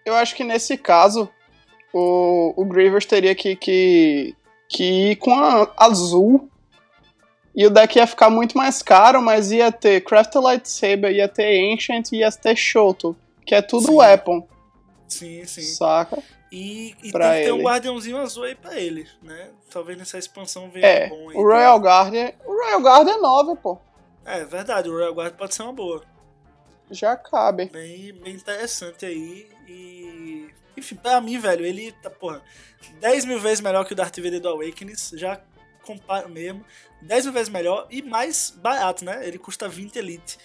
Eu 0.05 0.15
acho 0.15 0.35
que 0.35 0.45
nesse 0.45 0.77
caso, 0.77 1.29
o, 1.93 2.55
o 2.57 2.65
Grievous 2.65 3.07
teria 3.07 3.35
que, 3.35 3.55
que, 3.55 4.35
que 4.69 5.11
ir 5.11 5.17
com 5.17 5.35
a 5.35 5.71
azul. 5.77 6.49
E 7.55 7.67
o 7.67 7.71
deck 7.71 7.97
ia 7.97 8.07
ficar 8.07 8.31
muito 8.31 8.57
mais 8.57 8.81
caro, 8.81 9.21
mas 9.21 9.53
ia 9.53 9.71
ter 9.71 10.01
Craft 10.01 10.35
Lightsaber, 10.37 11.13
ia 11.13 11.29
ter 11.29 11.71
Ancient 11.71 12.11
e 12.11 12.17
ia 12.17 12.33
ter 12.33 12.57
Shoto, 12.57 13.15
que 13.45 13.55
é 13.55 13.61
tudo 13.61 13.89
sim. 13.89 13.95
weapon. 13.95 14.49
Sim, 15.07 15.45
sim. 15.45 15.61
Saca? 15.61 16.23
E, 16.53 16.95
e 17.03 17.11
tem 17.11 17.13
que 17.13 17.19
ter 17.19 17.53
um 17.53 17.63
guardiãozinho 17.63 18.19
azul 18.19 18.45
aí 18.45 18.55
pra 18.55 18.79
ele, 18.79 19.09
né? 19.23 19.49
Talvez 19.71 19.97
nessa 19.97 20.19
expansão 20.19 20.71
venha 20.71 20.87
é, 20.87 21.09
bom 21.09 21.31
aí. 21.31 21.37
O 21.37 21.43
Royal 21.43 21.81
Guard, 21.81 22.15
é, 22.15 22.35
o 22.45 22.53
Royal 22.53 22.81
Guard 22.83 23.09
é 23.09 23.17
9, 23.17 23.57
pô. 23.57 23.79
É 24.23 24.45
verdade, 24.45 24.91
o 24.91 24.93
Royal 24.93 25.15
Guard 25.15 25.35
pode 25.35 25.55
ser 25.55 25.63
uma 25.63 25.73
boa. 25.73 26.05
Já 26.91 27.17
cabe. 27.17 27.71
Bem, 27.71 28.13
bem 28.13 28.35
interessante 28.35 29.07
aí. 29.07 29.49
E. 29.67 30.51
Enfim, 30.77 30.95
pra 30.97 31.23
mim, 31.23 31.39
velho, 31.39 31.65
ele 31.65 31.91
tá, 32.03 32.11
porra, 32.11 32.43
10 33.01 33.25
mil 33.25 33.41
vezes 33.41 33.63
melhor 33.63 33.87
que 33.87 33.95
o 33.95 33.97
Darth 33.97 34.19
Vader 34.19 34.41
do 34.41 34.51
Awakenings. 34.51 35.13
Já 35.15 35.41
comparo 35.83 36.29
mesmo. 36.29 36.63
10 37.01 37.25
mil 37.25 37.33
vezes 37.33 37.49
melhor 37.49 37.87
e 37.91 38.03
mais 38.03 38.51
barato, 38.51 39.07
né? 39.07 39.27
Ele 39.27 39.39
custa 39.39 39.71
20 39.71 39.97
Elite. 39.97 40.37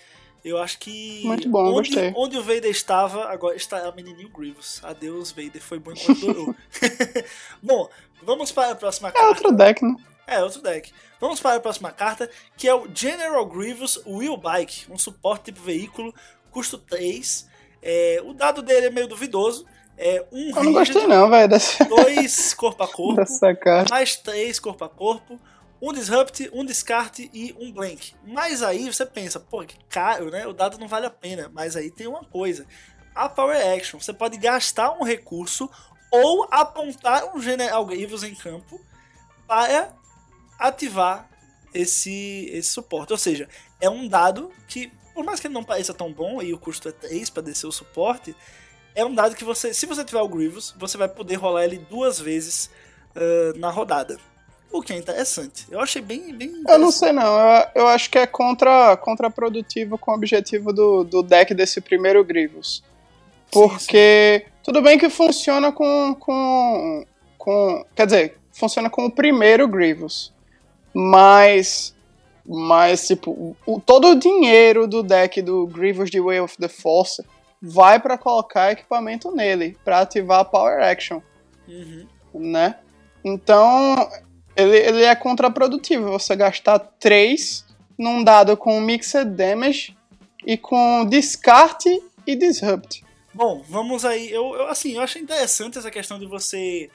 Eu 0.44 0.58
acho 0.58 0.80
que. 0.80 1.22
Muito 1.26 1.50
bom, 1.50 1.74
onde, 1.74 1.90
gostei. 1.90 2.14
Onde 2.16 2.38
o 2.38 2.42
Vader 2.42 2.72
estava, 2.72 3.26
agora 3.26 3.56
está 3.56 3.88
a 3.88 3.92
menininho 3.92 4.30
Grievous. 4.30 4.82
Adeus, 4.84 5.32
Vader. 5.32 5.62
Foi 5.62 5.80
bom 5.80 5.92
enquanto 5.92 6.20
durou. 6.20 6.56
bom, 7.62 7.90
vamos 8.22 8.52
para 8.52 8.72
a 8.72 8.76
próxima 8.76 9.10
é 9.10 9.12
carta. 9.12 9.26
É 9.26 9.30
outro 9.30 9.52
deck, 9.52 9.84
né? 9.84 9.96
É, 10.28 10.44
outro 10.44 10.62
deck. 10.62 10.92
Vamos 11.20 11.40
para 11.40 11.56
a 11.56 11.60
próxima 11.60 11.92
carta, 11.92 12.30
que 12.56 12.68
é 12.68 12.76
o 12.76 12.88
General 12.94 13.46
Grievous 13.46 14.00
Wheel 14.06 14.38
Bike. 14.38 14.92
Um 14.92 14.98
suporte 14.98 15.46
tipo 15.46 15.62
veículo, 15.62 16.14
custo 16.52 16.78
3. 16.78 17.48
É, 17.82 18.22
o 18.24 18.34
dado 18.34 18.62
dele 18.62 18.88
é 18.88 18.90
meio 18.90 19.08
duvidoso. 19.08 19.66
É 19.98 20.24
um 20.32 20.50
Eu 20.50 20.64
não 20.64 20.74
gostei 20.74 21.08
não, 21.08 21.30
velho. 21.30 21.50
Dessa... 21.50 21.84
Dois 21.86 22.54
corpo 22.54 22.84
a 22.84 22.88
corpo. 22.92 23.16
Dessa 23.16 23.56
carta. 23.56 23.94
Mais 23.94 24.16
três 24.16 24.60
corpo 24.60 24.84
a 24.84 24.90
corpo 24.90 25.40
um 25.82 25.94
disrupt, 25.94 26.50
um 26.54 26.66
descarte 26.66 27.30
e 27.34 27.56
um 27.60 27.72
blank. 27.72 28.16
Mas 28.26 28.64
aí 28.64 28.92
você 28.92 29.06
pensa, 29.06 29.40
pô, 29.40 29.64
que 29.64 29.78
caro, 29.86 30.30
né? 30.32 30.48
O 30.48 30.54
dado 30.54 30.78
não 30.78 30.88
vale 30.88 31.06
a 31.06 31.12
pena. 31.12 31.50
Mas 31.54 31.76
aí 31.76 31.92
tem 31.92 32.08
uma 32.08 32.24
coisa. 32.24 32.66
A 33.14 33.30
Power 33.30 33.58
Action, 33.76 34.00
você 34.00 34.14
pode 34.14 34.38
gastar 34.38 34.92
um 34.92 35.04
recurso 35.04 35.70
ou 36.12 36.48
apontar 36.52 37.36
um 37.36 37.42
General 37.42 37.86
Grievous 37.86 38.24
em 38.24 38.34
campo 38.34 38.80
para 39.48 39.94
ativar 40.58 41.30
esse, 41.74 42.50
esse 42.52 42.70
suporte. 42.70 43.12
Ou 43.12 43.18
seja, 43.18 43.48
é 43.80 43.90
um 43.90 44.08
dado 44.08 44.52
que, 44.68 44.92
por 45.14 45.24
mais 45.24 45.40
que 45.40 45.48
ele 45.48 45.54
não 45.54 45.64
pareça 45.64 45.94
tão 45.94 46.12
bom 46.12 46.42
e 46.42 46.54
o 46.54 46.60
custo 46.60 46.90
é 46.90 46.92
3 46.92 47.30
para 47.30 47.44
descer 47.44 47.68
o 47.68 47.72
suporte, 47.72 48.36
é 48.96 49.06
um 49.06 49.14
dado 49.14 49.36
que 49.36 49.44
você, 49.44 49.74
se 49.74 49.86
você 49.86 50.04
tiver 50.04 50.22
o 50.22 50.28
Grievous, 50.28 50.74
você 50.78 50.98
vai 50.98 51.08
poder 51.08 51.36
rolar 51.36 51.66
ele 51.66 51.78
duas 51.78 52.20
vezes 52.20 52.70
uh, 53.16 53.58
na 53.58 53.70
rodada. 53.70 54.18
O 54.72 54.82
que 54.82 54.94
é 54.94 54.98
interessante. 54.98 55.66
Eu 55.72 55.80
achei 55.80 56.02
bem. 56.02 56.34
bem 56.34 56.64
eu 56.68 56.78
não 56.78 56.92
sei, 56.92 57.12
não. 57.12 57.40
Eu, 57.40 57.68
eu 57.76 57.88
acho 57.88 58.10
que 58.10 58.18
é 58.18 58.28
contra, 58.28 58.98
contraprodutivo 58.98 59.98
com 59.98 60.12
o 60.12 60.14
objetivo 60.14 60.74
do, 60.74 61.04
do 61.04 61.24
deck 61.24 61.54
desse 61.54 61.80
primeiro 61.82 62.24
Grievous. 62.24 62.84
Porque. 63.52 64.44
Sim, 64.44 64.46
sim. 64.46 64.58
Tudo 64.64 64.82
bem 64.82 64.98
que 64.98 65.10
funciona 65.10 65.72
com, 65.72 66.16
com, 66.20 67.06
com. 67.38 67.86
Quer 67.96 68.06
dizer, 68.06 68.38
funciona 68.52 68.90
com 68.90 69.06
o 69.06 69.12
primeiro 69.12 69.68
Grievous. 69.68 70.34
Mas. 70.94 71.96
Mas, 72.46 73.06
tipo, 73.08 73.58
o, 73.66 73.80
todo 73.82 74.10
o 74.10 74.16
dinheiro 74.16 74.88
do 74.88 75.04
deck 75.04 75.42
do 75.42 75.68
Grievous 75.68 76.10
de 76.10 76.20
Way 76.20 76.40
of 76.40 76.58
the 76.58 76.70
Force 76.70 77.22
vai 77.62 78.00
para 78.00 78.18
colocar 78.18 78.72
equipamento 78.72 79.32
nele, 79.32 79.78
para 79.84 80.00
ativar 80.00 80.40
a 80.40 80.46
Power 80.46 80.82
Action. 80.82 81.22
Uhum. 81.68 82.08
Né? 82.34 82.76
Então, 83.24 84.10
ele, 84.58 84.78
ele 84.78 85.04
é 85.04 85.16
contraprodutivo 85.16 86.12
você 86.12 86.36
gastar 86.36 86.80
3 86.80 87.66
num 87.98 88.24
dado 88.24 88.58
com 88.58 88.80
Mixed 88.82 89.26
Damage 89.26 89.96
e 90.46 90.58
com 90.58 91.06
Descarte 91.06 92.02
e 92.26 92.36
Disrupt. 92.36 93.06
Bom, 93.34 93.64
vamos 93.70 94.04
aí. 94.04 94.32
Eu, 94.32 94.56
eu, 94.56 94.68
assim, 94.68 94.96
eu 94.96 95.02
achei 95.02 95.22
interessante 95.22 95.78
essa 95.78 95.92
questão 95.92 96.18
de 96.18 96.26
você. 96.26 96.90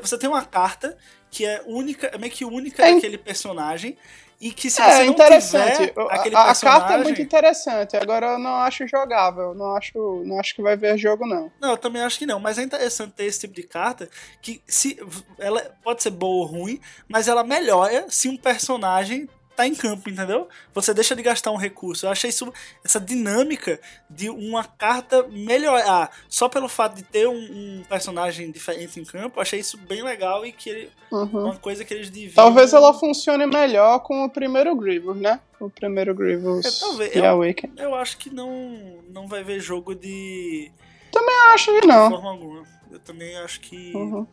Você 0.00 0.16
tem 0.16 0.28
uma 0.28 0.44
carta 0.44 0.96
que 1.30 1.44
é 1.44 1.62
única, 1.66 2.06
é 2.06 2.16
meio 2.16 2.32
que 2.32 2.44
única 2.44 2.86
é, 2.86 2.94
daquele 2.94 3.18
personagem. 3.18 3.96
E 4.40 4.50
que 4.50 4.70
se 4.70 4.80
é, 4.80 4.84
você 4.84 5.04
interessante. 5.04 5.88
tiver 5.88 5.90
a, 5.90 6.22
personagem... 6.22 6.34
A 6.36 6.54
carta 6.54 6.94
é 6.94 6.98
muito 6.98 7.22
interessante, 7.22 7.96
agora 7.96 8.32
eu 8.32 8.38
não 8.38 8.56
acho 8.56 8.86
jogável, 8.86 9.54
não 9.54 9.76
acho, 9.76 10.22
não 10.24 10.38
acho 10.38 10.54
que 10.54 10.62
vai 10.62 10.76
ver 10.76 10.98
jogo, 10.98 11.26
não. 11.26 11.50
Não, 11.60 11.70
eu 11.70 11.78
também 11.78 12.02
acho 12.02 12.18
que 12.18 12.26
não, 12.26 12.40
mas 12.40 12.58
é 12.58 12.62
interessante 12.62 13.12
ter 13.12 13.24
esse 13.24 13.40
tipo 13.40 13.54
de 13.54 13.62
carta 13.62 14.08
que 14.42 14.62
se 14.66 14.98
ela 15.38 15.60
pode 15.82 16.02
ser 16.02 16.10
boa 16.10 16.44
ou 16.44 16.44
ruim, 16.44 16.80
mas 17.08 17.28
ela 17.28 17.44
melhora 17.44 18.06
se 18.08 18.28
um 18.28 18.36
personagem 18.36 19.28
tá 19.54 19.66
em 19.66 19.74
campo, 19.74 20.10
entendeu? 20.10 20.48
Você 20.72 20.92
deixa 20.92 21.14
de 21.14 21.22
gastar 21.22 21.50
um 21.50 21.56
recurso. 21.56 22.06
Eu 22.06 22.10
achei 22.10 22.30
isso, 22.30 22.52
essa 22.84 23.00
dinâmica 23.00 23.80
de 24.10 24.28
uma 24.28 24.64
carta 24.64 25.26
melhorar 25.28 26.10
só 26.28 26.48
pelo 26.48 26.68
fato 26.68 26.96
de 26.96 27.02
ter 27.02 27.28
um, 27.28 27.34
um 27.34 27.84
personagem 27.88 28.50
diferente 28.50 29.00
em 29.00 29.04
campo. 29.04 29.38
Eu 29.38 29.42
achei 29.42 29.60
isso 29.60 29.78
bem 29.78 30.02
legal 30.02 30.44
e 30.44 30.52
que 30.52 30.68
ele, 30.68 30.90
uhum. 31.10 31.44
uma 31.44 31.56
coisa 31.56 31.84
que 31.84 31.94
eles 31.94 32.10
deviam. 32.10 32.34
Talvez 32.34 32.72
ela 32.72 32.92
funcione 32.92 33.46
melhor 33.46 34.00
com 34.00 34.24
o 34.24 34.30
primeiro 34.30 34.74
Grievous, 34.76 35.20
né? 35.20 35.40
O 35.60 35.70
primeiro 35.70 36.14
Grievous 36.14 36.66
é, 36.66 36.70
talvez. 36.80 37.16
Eu, 37.16 37.24
Awaken. 37.24 37.72
eu 37.78 37.94
acho 37.94 38.18
que 38.18 38.30
não, 38.30 39.02
não 39.08 39.26
vai 39.26 39.42
ver 39.42 39.60
jogo 39.60 39.94
de. 39.94 40.70
Também 41.12 41.34
acho 41.48 41.80
que 41.80 41.86
não. 41.86 42.08
De 42.08 42.14
forma 42.14 42.30
alguma. 42.30 42.62
Eu 42.90 42.98
também 42.98 43.36
acho 43.38 43.60
que. 43.60 43.92
Uhum. 43.94 44.26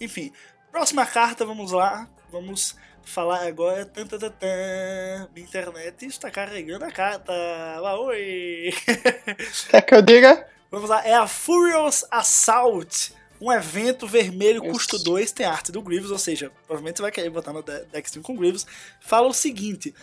Enfim, 0.00 0.30
próxima 0.70 1.06
carta, 1.06 1.44
vamos 1.44 1.72
lá. 1.72 2.08
Vamos 2.30 2.76
falar 3.08 3.46
agora. 3.46 3.84
Tan, 3.84 4.06
tan, 4.06 4.18
tan, 4.18 4.30
tan. 4.30 5.28
Minha 5.34 5.46
internet 5.46 6.06
está 6.06 6.30
carregando 6.30 6.84
a 6.84 6.90
carta. 6.90 7.32
oi! 8.00 8.72
Quer 9.70 9.82
que 9.82 9.94
eu 9.94 10.02
diga? 10.02 10.46
Vamos 10.70 10.90
lá, 10.90 11.04
é 11.06 11.14
a 11.14 11.26
Furious 11.26 12.04
Assault. 12.10 13.12
Um 13.40 13.52
evento 13.52 14.06
vermelho, 14.06 14.62
Isso. 14.64 14.72
custo 14.72 14.98
2, 14.98 15.30
tem 15.30 15.46
arte 15.46 15.70
do 15.70 15.80
Grievous, 15.80 16.10
ou 16.10 16.18
seja, 16.18 16.50
provavelmente 16.66 16.96
você 16.96 17.02
vai 17.02 17.12
querer 17.12 17.30
botar 17.30 17.52
no 17.52 17.62
deck 17.62 18.04
Stream 18.04 18.22
com 18.22 18.36
Grievous. 18.36 18.66
Fala 19.00 19.28
o 19.28 19.32
seguinte: 19.32 19.94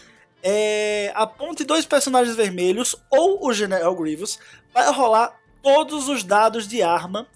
é, 0.41 1.11
aponte 1.13 1.63
dois 1.63 1.85
personagens 1.85 2.35
vermelhos 2.35 2.95
ou 3.09 3.45
o 3.45 3.53
General 3.53 3.93
Grievous 3.95 4.39
para 4.71 4.89
rolar 4.91 5.37
todos 5.61 6.07
os 6.07 6.23
dados 6.23 6.67
de 6.67 6.81
arma 6.81 7.27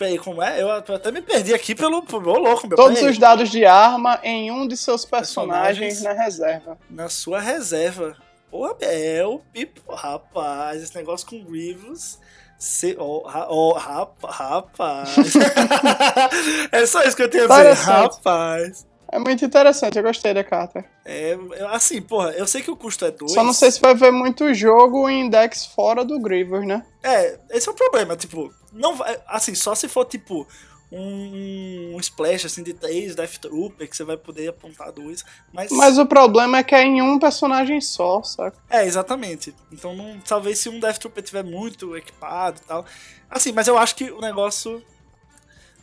Peraí, 0.00 0.16
como 0.16 0.42
é? 0.42 0.62
Eu 0.62 0.70
até 0.70 1.12
me 1.12 1.20
perdi 1.20 1.52
aqui 1.52 1.74
pelo. 1.74 1.98
Ô, 1.98 2.38
louco, 2.38 2.66
meu 2.66 2.74
Todos 2.74 3.02
os 3.02 3.18
dados 3.18 3.50
de 3.50 3.66
arma 3.66 4.18
em 4.22 4.50
um 4.50 4.66
de 4.66 4.74
seus 4.74 5.04
personagens, 5.04 5.98
personagens 5.98 6.02
na 6.02 6.24
reserva. 6.24 6.78
Na 6.88 7.10
sua 7.10 7.38
reserva. 7.38 8.16
Ô, 8.50 8.74
é 8.80 9.22
o 9.26 9.40
Pipo. 9.52 9.94
Rapaz, 9.94 10.82
esse 10.82 10.96
negócio 10.96 11.28
com 11.28 11.44
Grievous. 11.44 12.18
Se, 12.58 12.96
oh, 12.98 13.24
oh, 13.50 13.74
rapaz. 13.74 15.16
é 16.72 16.86
só 16.86 17.02
isso 17.02 17.14
que 17.14 17.24
eu 17.24 17.30
tenho 17.30 17.52
a 17.52 17.62
dizer, 17.62 17.84
rapaz. 17.84 18.86
É 19.12 19.18
muito 19.18 19.44
interessante, 19.44 19.98
eu 19.98 20.04
gostei 20.04 20.32
da 20.32 20.44
carta. 20.44 20.84
É, 21.04 21.36
assim, 21.70 22.00
porra, 22.00 22.30
eu 22.30 22.46
sei 22.46 22.62
que 22.62 22.70
o 22.70 22.76
custo 22.76 23.04
é 23.04 23.10
2. 23.10 23.32
Só 23.32 23.42
não 23.42 23.52
sei 23.52 23.70
se 23.70 23.80
vai 23.80 23.92
ver 23.94 24.12
muito 24.12 24.54
jogo 24.54 25.08
em 25.08 25.28
decks 25.28 25.66
fora 25.66 26.04
do 26.04 26.20
Grievous, 26.20 26.64
né? 26.64 26.86
É, 27.02 27.38
esse 27.50 27.68
é 27.68 27.72
o 27.72 27.74
problema, 27.74 28.16
tipo, 28.16 28.54
não 28.72 28.94
vai, 28.94 29.20
assim, 29.26 29.54
só 29.54 29.74
se 29.74 29.88
for 29.88 30.04
tipo 30.04 30.46
um, 30.92 31.94
um 31.94 32.00
splash 32.00 32.46
assim 32.46 32.62
de 32.62 32.72
3 32.72 33.14
Death 33.14 33.38
Trooper 33.38 33.88
que 33.88 33.96
você 33.96 34.04
vai 34.04 34.16
poder 34.16 34.48
apontar 34.48 34.92
dois, 34.92 35.24
mas 35.52 35.70
Mas 35.70 35.98
o 35.98 36.06
problema 36.06 36.58
é 36.58 36.62
que 36.62 36.74
é 36.74 36.82
em 36.82 37.00
um 37.00 37.18
personagem 37.18 37.80
só, 37.80 38.22
saca? 38.22 38.58
É, 38.68 38.84
exatamente. 38.84 39.54
Então, 39.72 39.94
não, 39.94 40.20
talvez 40.20 40.58
se 40.58 40.68
um 40.68 40.80
Death 40.80 40.98
Trooper 40.98 41.22
tiver 41.22 41.44
muito 41.44 41.96
equipado 41.96 42.60
e 42.62 42.66
tal, 42.66 42.84
assim, 43.28 43.52
mas 43.52 43.68
eu 43.68 43.78
acho 43.78 43.94
que 43.94 44.10
o 44.10 44.20
negócio 44.20 44.82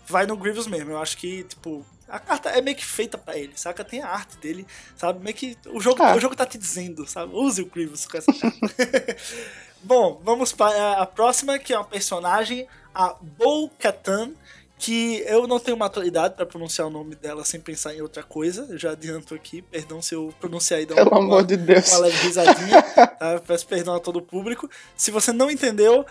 vai 0.06 0.26
no 0.26 0.38
Grievous 0.38 0.68
mesmo. 0.68 0.92
Eu 0.92 1.02
acho 1.02 1.18
que, 1.18 1.44
tipo, 1.44 1.86
a 2.08 2.20
carta 2.20 2.50
é 2.50 2.62
meio 2.62 2.78
que 2.78 2.86
feita 2.86 3.18
para 3.18 3.38
ele, 3.38 3.54
saca? 3.56 3.84
Tem 3.84 4.02
a 4.02 4.10
arte 4.10 4.38
dele, 4.38 4.66
sabe? 4.96 5.24
Meio 5.24 5.36
que 5.36 5.58
o 5.68 5.80
jogo, 5.80 6.02
ah. 6.04 6.16
o 6.16 6.20
jogo 6.20 6.36
tá 6.36 6.46
te 6.46 6.58
dizendo, 6.58 7.06
sabe? 7.08 7.36
Use 7.36 7.62
o 7.62 7.66
Grievous 7.66 8.06
com 8.06 8.18
essa 8.18 8.32
carta. 8.34 9.18
Bom, 9.84 10.20
vamos 10.24 10.52
para 10.54 10.94
a 10.94 11.06
próxima, 11.06 11.60
que 11.60 11.74
é 11.74 11.78
uma 11.78 11.86
personagem, 11.86 12.68
a 12.94 13.16
Bo-Katan, 13.22 14.32
que 14.80 15.24
eu 15.28 15.48
não 15.48 15.60
tenho 15.60 15.78
maturidade 15.78 16.36
para 16.36 16.46
pronunciar 16.46 16.88
o 16.88 16.90
nome 16.90 17.16
dela 17.16 17.44
sem 17.44 17.60
pensar 17.60 17.96
em 17.96 18.02
outra 18.02 18.24
coisa. 18.24 18.68
Eu 18.70 18.78
já 18.78 18.92
adianto 18.92 19.34
aqui, 19.34 19.62
perdão 19.62 20.02
se 20.02 20.14
eu 20.14 20.34
pronunciar 20.40 20.80
aí 20.80 20.86
da 20.86 20.96
Pelo 20.96 21.10
uma, 21.10 21.18
amor 21.20 21.44
de 21.44 21.58
Deus. 21.58 21.90
uma 21.92 22.00
leve 22.00 22.18
risadinha. 22.18 22.82
Tá? 22.82 23.42
Peço 23.46 23.68
perdão 23.68 23.96
a 23.96 24.00
todo 24.00 24.18
o 24.18 24.22
público. 24.22 24.70
Se 24.96 25.10
você 25.10 25.32
não 25.32 25.50
entendeu, 25.50 26.06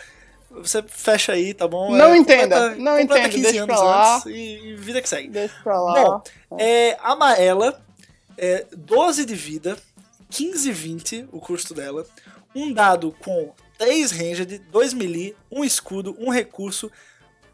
você 0.61 0.83
fecha 0.83 1.33
aí, 1.33 1.55
tá 1.55 1.67
bom? 1.67 1.95
Não 1.95 2.13
é, 2.13 2.17
entenda, 2.17 2.57
completa, 2.57 2.83
não 2.83 3.01
entenda, 3.01 3.29
deixa 3.29 3.67
pra 3.67 3.81
lá. 3.81 4.23
E, 4.27 4.71
e, 4.71 4.77
vida 4.77 5.01
que 5.03 5.09
segue. 5.09 5.29
Deixa 5.29 5.55
pra 5.63 5.81
lá. 5.81 6.03
Bom, 6.03 6.23
é, 6.59 6.97
amarela, 7.03 7.83
é 8.37 8.67
12 8.77 9.25
de 9.25 9.35
vida, 9.35 9.77
15,20 10.31 11.29
o 11.33 11.41
custo 11.41 11.75
dela. 11.75 12.07
Um 12.55 12.73
dado 12.73 13.15
com 13.21 13.53
3 13.79 14.11
ranged, 14.11 14.59
2 14.71 14.95
melee, 14.95 15.37
1 15.51 15.65
escudo, 15.65 16.17
1 16.19 16.31
recurso, 16.31 16.91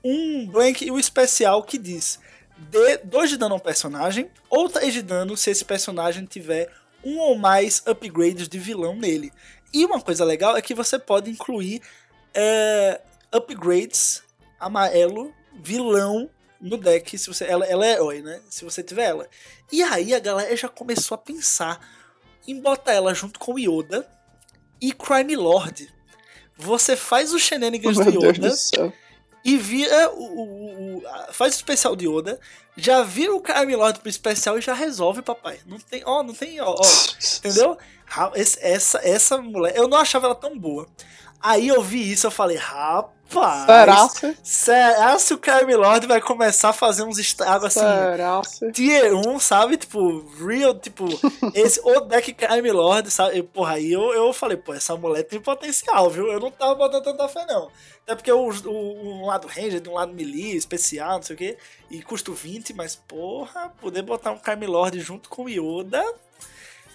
um 0.04 0.46
blank 0.46 0.84
e 0.84 0.90
o 0.90 0.94
um 0.94 0.98
especial 0.98 1.62
que 1.62 1.78
diz 1.78 2.18
dê 2.70 2.98
2 2.98 3.30
de 3.30 3.36
dano 3.36 3.54
ao 3.54 3.60
personagem 3.60 4.30
ou 4.48 4.68
3 4.68 4.92
de 4.92 5.02
dano 5.02 5.36
se 5.36 5.50
esse 5.50 5.64
personagem 5.64 6.24
tiver 6.24 6.68
um 7.04 7.18
ou 7.18 7.36
mais 7.36 7.82
upgrades 7.86 8.48
de 8.48 8.58
vilão 8.58 8.94
nele. 8.94 9.32
E 9.72 9.84
uma 9.84 10.00
coisa 10.00 10.24
legal 10.24 10.56
é 10.56 10.62
que 10.62 10.74
você 10.74 10.98
pode 10.98 11.30
incluir 11.30 11.82
é, 12.34 13.00
upgrades 13.32 14.22
amarelo, 14.58 15.32
vilão 15.54 16.30
no 16.60 16.76
deck, 16.76 17.18
se 17.18 17.26
você 17.26 17.44
ela, 17.44 17.66
ela 17.66 17.84
é 17.84 17.92
herói, 17.92 18.22
né? 18.22 18.40
Se 18.48 18.64
você 18.64 18.82
tiver 18.82 19.04
ela. 19.04 19.28
E 19.70 19.82
aí 19.82 20.14
a 20.14 20.20
galera 20.20 20.56
já 20.56 20.68
começou 20.68 21.16
a 21.16 21.18
pensar 21.18 21.80
em 22.46 22.60
botar 22.60 22.92
ela 22.92 23.12
junto 23.14 23.38
com 23.38 23.58
Yoda 23.58 24.08
e 24.80 24.92
Crime 24.92 25.34
Lord. 25.34 25.92
Você 26.56 26.94
faz 26.94 27.32
o 27.32 27.38
shenanigans 27.38 27.98
oh, 27.98 28.04
do 28.04 28.26
Yoda 28.26 28.52
e 29.44 29.56
vira 29.56 30.10
o, 30.12 30.22
o, 30.22 30.98
o, 30.98 31.02
faz 31.32 31.54
o 31.54 31.56
especial 31.56 31.96
de 31.96 32.06
Yoda, 32.06 32.38
já 32.76 33.02
vira 33.02 33.34
o 33.34 33.40
Crime 33.40 33.74
Lord 33.74 33.98
pro 33.98 34.08
especial 34.08 34.56
e 34.56 34.60
já 34.60 34.72
resolve, 34.72 35.20
papai. 35.22 35.58
Não 35.66 35.78
tem, 35.78 36.02
ó, 36.04 36.22
não 36.22 36.32
tem, 36.32 36.60
ó, 36.60 36.76
ó 36.78 36.82
entendeu? 37.38 37.76
Essa 38.34 39.00
essa 39.02 39.38
mulher, 39.38 39.76
eu 39.76 39.88
não 39.88 39.98
achava 39.98 40.26
ela 40.26 40.34
tão 40.34 40.56
boa. 40.56 40.86
Aí 41.42 41.68
eu 41.68 41.82
vi 41.82 42.12
isso, 42.12 42.26
eu 42.26 42.30
falei, 42.30 42.56
rapaz. 42.56 43.66
Será? 43.66 44.08
Será 44.44 45.18
se 45.18 45.34
o 45.34 45.38
Crime 45.38 45.74
Lord 45.74 46.06
vai 46.06 46.20
começar 46.20 46.68
a 46.68 46.72
fazer 46.72 47.02
uns 47.02 47.18
estragos 47.18 47.64
assim? 47.64 47.80
Será? 47.80 48.42
Tier 48.72 49.14
1, 49.14 49.40
sabe? 49.40 49.76
Tipo, 49.76 50.24
real, 50.46 50.78
tipo, 50.78 51.06
esse 51.54 51.80
o 51.82 52.00
deck 52.00 52.32
Crime 52.34 52.70
Lord, 52.70 53.10
sabe? 53.10 53.38
E, 53.38 53.42
porra, 53.42 53.72
aí 53.72 53.90
eu, 53.90 54.12
eu 54.12 54.32
falei, 54.32 54.56
pô, 54.56 54.72
essa 54.74 54.94
mulher 54.96 55.24
tem 55.24 55.40
potencial, 55.40 56.08
viu? 56.10 56.30
Eu 56.30 56.38
não 56.38 56.50
tava 56.50 56.74
botando 56.74 57.04
tanta 57.04 57.28
fé, 57.28 57.44
não. 57.46 57.70
Até 58.04 58.14
porque 58.14 58.30
o, 58.30 58.48
o, 58.48 59.22
um 59.22 59.26
lado 59.26 59.48
Ranger, 59.48 59.82
um 59.88 59.94
lado 59.94 60.12
melee, 60.12 60.56
especial, 60.56 61.16
não 61.16 61.22
sei 61.22 61.34
o 61.34 61.38
quê, 61.38 61.58
e 61.90 62.02
custo 62.02 62.32
20, 62.32 62.74
mas, 62.74 62.94
porra, 62.94 63.72
poder 63.80 64.02
botar 64.02 64.30
um 64.30 64.38
Crime 64.38 64.66
Lord 64.66 65.00
junto 65.00 65.28
com 65.28 65.44
o 65.44 65.48
Yoda 65.48 66.04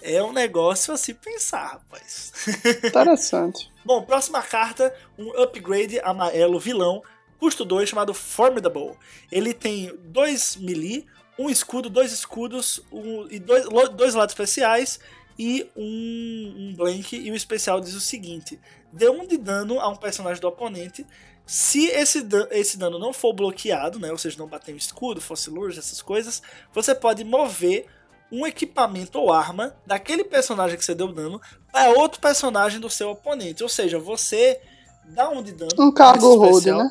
é 0.02 0.22
um 0.22 0.32
negócio 0.32 0.92
a 0.92 0.96
se 0.96 1.14
pensar, 1.14 1.66
rapaz. 1.66 2.32
Interessante. 2.84 3.70
Bom, 3.88 4.02
próxima 4.02 4.42
carta, 4.42 4.94
um 5.18 5.30
upgrade 5.40 5.98
amarelo 6.00 6.60
vilão, 6.60 7.02
custo 7.38 7.64
2, 7.64 7.88
chamado 7.88 8.12
Formidable. 8.12 8.92
Ele 9.32 9.54
tem 9.54 9.96
2 9.96 10.56
melee, 10.56 11.06
um 11.38 11.48
escudo, 11.48 11.88
dois 11.88 12.12
escudos 12.12 12.82
um, 12.92 13.26
e 13.30 13.38
dois, 13.38 13.66
dois 13.96 14.12
lados 14.12 14.34
especiais 14.34 15.00
e 15.38 15.70
um, 15.74 16.54
um 16.58 16.74
blank. 16.76 17.16
E 17.16 17.30
o 17.30 17.34
especial 17.34 17.80
diz 17.80 17.94
o 17.94 18.00
seguinte: 18.00 18.60
dê 18.92 19.08
um 19.08 19.26
de 19.26 19.38
dano 19.38 19.80
a 19.80 19.88
um 19.88 19.96
personagem 19.96 20.38
do 20.38 20.48
oponente. 20.48 21.06
Se 21.46 21.86
esse, 21.86 22.26
esse 22.50 22.76
dano 22.76 22.98
não 22.98 23.14
for 23.14 23.32
bloqueado, 23.32 23.98
né, 23.98 24.12
ou 24.12 24.18
seja, 24.18 24.36
não 24.36 24.46
bater 24.46 24.74
um 24.74 24.76
escudo, 24.76 25.18
fosse 25.18 25.48
luz, 25.48 25.78
essas 25.78 26.02
coisas, 26.02 26.42
você 26.74 26.94
pode 26.94 27.24
mover 27.24 27.86
um 28.30 28.46
equipamento 28.46 29.18
ou 29.18 29.32
arma 29.32 29.74
daquele 29.86 30.24
personagem 30.24 30.76
que 30.76 30.84
você 30.84 30.94
deu 30.94 31.12
dano 31.12 31.40
para 31.72 31.90
outro 31.90 32.20
personagem 32.20 32.80
do 32.80 32.90
seu 32.90 33.10
oponente. 33.10 33.62
Ou 33.62 33.68
seja, 33.68 33.98
você 33.98 34.60
dá 35.04 35.28
um 35.30 35.42
de 35.42 35.52
dano. 35.52 35.70
Um 35.78 35.92
cargo 35.92 36.36
hold, 36.36 36.66
né? 36.66 36.90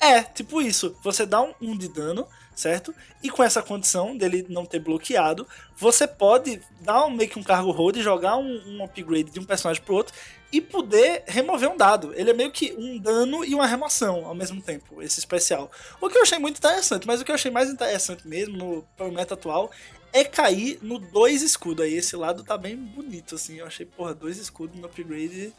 É, 0.00 0.22
tipo 0.22 0.60
isso. 0.60 0.94
Você 1.02 1.24
dá 1.24 1.40
um, 1.40 1.54
um 1.60 1.76
de 1.76 1.88
dano, 1.88 2.26
certo? 2.54 2.94
E 3.22 3.30
com 3.30 3.42
essa 3.42 3.62
condição 3.62 4.16
dele 4.16 4.44
não 4.48 4.66
ter 4.66 4.78
bloqueado, 4.78 5.46
você 5.76 6.06
pode 6.06 6.60
dar 6.80 7.06
um, 7.06 7.10
meio 7.10 7.30
que 7.30 7.38
um 7.38 7.42
cargo 7.42 7.70
hold, 7.70 7.96
jogar 7.98 8.36
um, 8.36 8.62
um 8.66 8.84
upgrade 8.84 9.30
de 9.30 9.40
um 9.40 9.44
personagem 9.44 9.82
pro 9.82 9.94
outro 9.94 10.14
e 10.52 10.60
poder 10.60 11.24
remover 11.26 11.70
um 11.70 11.76
dado. 11.76 12.12
Ele 12.14 12.30
é 12.30 12.34
meio 12.34 12.50
que 12.50 12.74
um 12.78 12.98
dano 12.98 13.44
e 13.44 13.54
uma 13.54 13.66
remoção 13.66 14.26
ao 14.26 14.34
mesmo 14.34 14.60
tempo, 14.60 15.02
esse 15.02 15.18
especial. 15.18 15.70
O 16.00 16.08
que 16.08 16.16
eu 16.16 16.22
achei 16.22 16.38
muito 16.38 16.58
interessante, 16.58 17.06
mas 17.06 17.20
o 17.20 17.24
que 17.24 17.30
eu 17.30 17.34
achei 17.34 17.50
mais 17.50 17.70
interessante 17.70 18.28
mesmo 18.28 18.56
no, 18.56 18.84
no 18.98 19.12
meta 19.12 19.34
atual 19.34 19.70
é 20.20 20.24
cair 20.24 20.78
no 20.82 20.98
dois 20.98 21.42
escudo. 21.42 21.82
Aí 21.82 21.94
esse 21.94 22.16
lado 22.16 22.42
tá 22.42 22.56
bem 22.56 22.76
bonito, 22.76 23.34
assim. 23.34 23.56
Eu 23.58 23.66
achei, 23.66 23.84
porra, 23.84 24.14
dois 24.14 24.38
escudos 24.38 24.78
no 24.78 24.86
upgrade. 24.86 25.52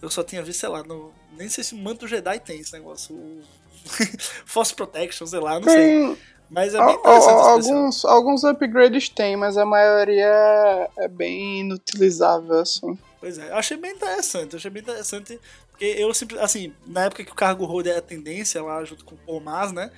Eu 0.00 0.10
só 0.10 0.22
tinha 0.22 0.42
visto, 0.42 0.60
sei 0.60 0.68
lá, 0.68 0.82
no, 0.82 1.12
nem 1.36 1.48
sei 1.48 1.62
se 1.62 1.74
o 1.74 1.78
manto 1.78 2.08
Jedi 2.08 2.38
tem 2.40 2.60
esse 2.60 2.72
negócio. 2.72 3.14
O... 3.14 3.42
Force 4.44 4.74
Protection, 4.74 5.26
sei 5.26 5.40
lá, 5.40 5.54
não 5.54 5.62
tem. 5.62 6.14
sei. 6.14 6.18
Mas 6.52 6.74
é 6.74 6.84
bem 6.84 6.98
alguns, 7.02 8.04
alguns 8.04 8.44
upgrades 8.44 9.08
tem, 9.08 9.36
mas 9.36 9.56
a 9.56 9.64
maioria 9.64 10.90
é 10.98 11.08
bem 11.08 11.60
inutilizável, 11.60 12.60
assim. 12.60 12.98
Pois 13.18 13.38
é, 13.38 13.48
eu 13.48 13.56
achei 13.56 13.78
bem 13.78 13.92
interessante, 13.92 14.52
eu 14.52 14.58
achei 14.58 14.70
bem 14.70 14.82
interessante, 14.82 15.40
porque 15.70 15.86
eu 15.86 16.12
sempre, 16.12 16.38
assim, 16.40 16.74
na 16.86 17.04
época 17.04 17.24
que 17.24 17.32
o 17.32 17.34
cargo 17.34 17.64
road 17.64 17.88
era 17.88 18.00
a 18.00 18.02
tendência 18.02 18.62
lá 18.62 18.84
junto 18.84 19.02
com 19.02 19.14
o 19.14 19.18
Pomaz, 19.18 19.72
né, 19.72 19.90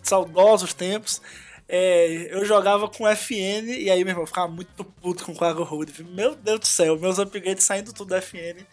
saudosos 0.00 0.72
tempos, 0.72 1.20
é, 1.68 2.28
eu 2.30 2.44
jogava 2.44 2.88
com 2.88 3.06
FN 3.06 3.68
e 3.68 3.90
aí, 3.90 4.02
meu 4.04 4.12
irmão, 4.12 4.22
eu 4.22 4.26
ficava 4.26 4.48
muito 4.48 4.84
puto 4.84 5.24
com 5.24 5.32
o 5.32 5.38
cargo 5.38 5.62
road, 5.62 5.92
meu 6.04 6.34
Deus 6.34 6.60
do 6.60 6.66
céu, 6.66 6.98
meus 6.98 7.18
upgrades 7.18 7.64
saindo 7.64 7.92
tudo 7.92 8.10
da 8.10 8.22
FN, 8.22 8.64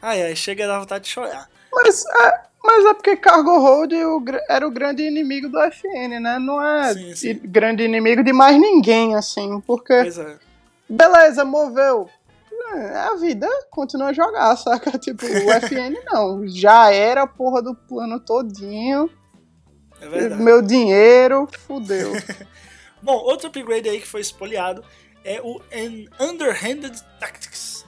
ai 0.00 0.22
ai, 0.22 0.36
chega 0.36 0.64
a 0.64 0.68
dar 0.68 0.80
vontade 0.80 1.04
de 1.04 1.10
chorar. 1.10 1.48
Mas 1.72 2.04
é, 2.06 2.40
mas 2.62 2.84
é 2.84 2.94
porque 2.94 3.16
Cargo 3.16 3.58
Hold 3.58 3.92
era 4.48 4.66
o 4.66 4.70
grande 4.70 5.02
inimigo 5.02 5.48
do 5.48 5.58
FN, 5.70 6.20
né? 6.20 6.38
Não 6.38 6.62
é 6.62 6.92
sim, 6.92 7.14
sim. 7.14 7.40
grande 7.42 7.82
inimigo 7.82 8.22
de 8.22 8.32
mais 8.32 8.58
ninguém, 8.58 9.14
assim, 9.14 9.60
porque. 9.66 9.92
É. 9.92 10.38
Beleza, 10.88 11.44
moveu. 11.44 12.08
É, 12.74 12.96
a 12.98 13.14
vida 13.16 13.48
continua 13.70 14.08
a 14.08 14.12
jogar, 14.12 14.54
saca? 14.56 14.96
Tipo, 14.98 15.24
o 15.24 15.52
FN 15.52 16.04
não. 16.04 16.46
Já 16.46 16.92
era 16.92 17.22
a 17.22 17.26
porra 17.26 17.62
do 17.62 17.74
plano 17.74 18.20
todinho. 18.20 19.10
É 20.00 20.08
verdade. 20.08 20.42
Meu 20.42 20.62
dinheiro, 20.62 21.48
fudeu. 21.66 22.12
Bom, 23.02 23.16
outro 23.16 23.48
upgrade 23.48 23.88
aí 23.88 24.00
que 24.00 24.06
foi 24.06 24.20
espoliado 24.20 24.84
é 25.24 25.40
o 25.42 25.60
Underhanded 26.18 27.02
Tactics. 27.18 27.84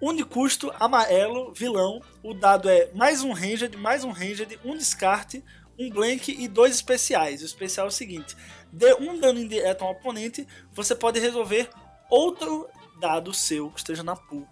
Unicusto, 0.00 0.72
amarelo, 0.80 1.52
vilão. 1.52 2.00
O 2.22 2.34
dado 2.34 2.68
é 2.68 2.90
mais 2.94 3.22
um 3.22 3.32
Ranged, 3.32 3.76
mais 3.76 4.02
um 4.04 4.10
Ranged, 4.10 4.58
um 4.64 4.76
descarte, 4.76 5.44
um 5.78 5.88
blank 5.90 6.36
e 6.36 6.48
dois 6.48 6.74
especiais. 6.74 7.42
O 7.42 7.44
especial 7.44 7.86
é 7.86 7.88
o 7.88 7.92
seguinte: 7.92 8.36
dê 8.72 8.94
um 8.94 9.18
dano 9.18 9.38
indireto 9.38 9.82
a 9.82 9.88
um 9.88 9.90
oponente, 9.90 10.46
você 10.72 10.94
pode 10.94 11.20
resolver 11.20 11.70
outro 12.10 12.68
dado 13.00 13.32
seu 13.32 13.70
que 13.70 13.78
esteja 13.78 14.02
na 14.02 14.16
pool. 14.16 14.46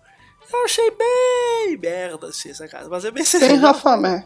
Eu 0.52 0.64
achei 0.64 0.90
bem 0.90 1.76
merda 1.76 2.28
assim, 2.28 2.50
essa 2.50 2.66
casa, 2.66 2.88
mas 2.88 3.04
é 3.04 3.10
bem 3.10 3.24
Sem 3.24 3.56
Rafamé. 3.56 4.24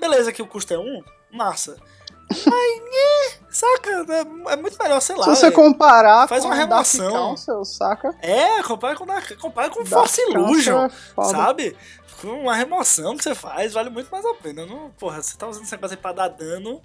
Beleza 0.00 0.32
que 0.32 0.42
o 0.42 0.46
custo 0.46 0.72
é 0.72 0.78
um, 0.78 1.02
massa. 1.34 1.76
Mas, 2.46 3.38
saca? 3.50 4.06
É, 4.08 4.52
é, 4.52 4.56
muito 4.56 4.78
melhor, 4.78 5.00
sei 5.00 5.16
lá. 5.16 5.24
Se 5.24 5.30
você 5.30 5.50
comparar 5.50 6.26
faz 6.26 6.44
uma 6.44 6.54
remoção. 6.54 7.10
Council, 7.10 7.64
saca? 7.64 8.14
É, 8.20 8.62
compara 8.62 8.96
com, 8.96 9.06
compara 9.40 9.70
com 9.70 9.84
Force 9.84 10.20
Illusion, 10.22 10.86
é 10.86 11.24
sabe? 11.24 11.76
Com 12.20 12.28
uma 12.28 12.54
remoção 12.54 13.16
que 13.16 13.22
você 13.22 13.34
faz, 13.34 13.74
vale 13.74 13.90
muito 13.90 14.10
mais 14.10 14.24
a 14.24 14.34
pena. 14.34 14.64
Não, 14.64 14.90
porra, 14.98 15.22
você 15.22 15.36
tá 15.36 15.46
usando 15.46 15.64
esse 15.64 15.72
negócio 15.72 15.96
aí 15.96 16.00
pra 16.00 16.12
dar 16.12 16.28
dano 16.28 16.80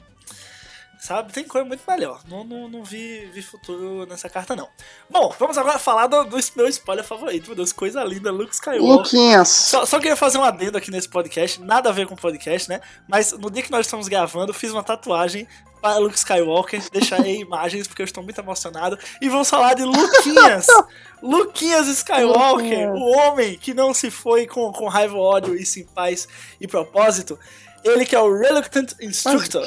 Sabe? 1.00 1.32
Tem 1.32 1.46
coisa 1.46 1.66
muito 1.66 1.82
melhor. 1.88 2.20
Não, 2.28 2.44
não, 2.44 2.68
não 2.68 2.84
vi, 2.84 3.26
vi 3.28 3.42
futuro 3.42 4.06
nessa 4.06 4.30
carta, 4.30 4.54
não. 4.54 4.68
Bom, 5.10 5.34
vamos 5.40 5.58
agora 5.58 5.80
falar 5.80 6.08
do, 6.08 6.26
do 6.26 6.38
meu 6.58 6.68
spoiler 6.68 7.06
favorito. 7.06 7.48
Meu 7.48 7.56
Deus, 7.56 7.72
coisa 7.72 8.04
linda, 8.04 8.30
Luke 8.34 8.54
Skywalker. 8.54 8.98
Luquinhas. 8.98 9.48
Só, 9.48 9.86
só 9.86 9.98
queria 9.98 10.18
fazer 10.18 10.38
um 10.38 10.44
adendo 10.44 10.78
aqui 10.78 10.92
nesse 10.92 11.08
podcast, 11.08 11.62
nada 11.62 11.88
a 11.88 11.94
ver 11.94 12.06
com 12.06 12.16
o 12.16 12.18
podcast, 12.18 12.68
né? 12.68 12.82
Mas 13.08 13.32
no 13.32 13.50
dia 13.50 13.64
que 13.64 13.72
nós 13.72 13.86
estamos 13.86 14.10
gravando, 14.10 14.54
fiz 14.54 14.74
uma 14.74 14.84
tatuagem 14.84 15.48
para 15.82 15.98
Luke 16.00 16.18
Skywalker, 16.18 16.84
deixarei 16.92 17.40
imagens 17.42 17.88
porque 17.88 18.02
eu 18.02 18.06
estou 18.06 18.22
muito 18.22 18.42
emocionado. 18.42 19.00
E 19.22 19.30
vamos 19.30 19.50
falar 19.50 19.76
de 19.76 19.86
Luquinhas! 19.86 20.68
Luquinhas 21.24 21.88
Skywalker, 21.88 22.92
o 22.92 23.12
homem 23.18 23.58
que 23.58 23.74
não 23.74 23.94
se 23.94 24.12
foi 24.12 24.46
com, 24.46 24.70
com 24.74 24.90
raiva, 24.90 25.16
ódio 25.16 25.56
e 25.56 25.66
sim 25.66 25.86
paz 25.86 26.28
e 26.60 26.68
propósito. 26.68 27.40
Ele 27.86 28.06
que 28.06 28.16
é 28.16 28.20
o 28.20 28.38
Reluctant 28.38 28.92
Instructor. 29.02 29.66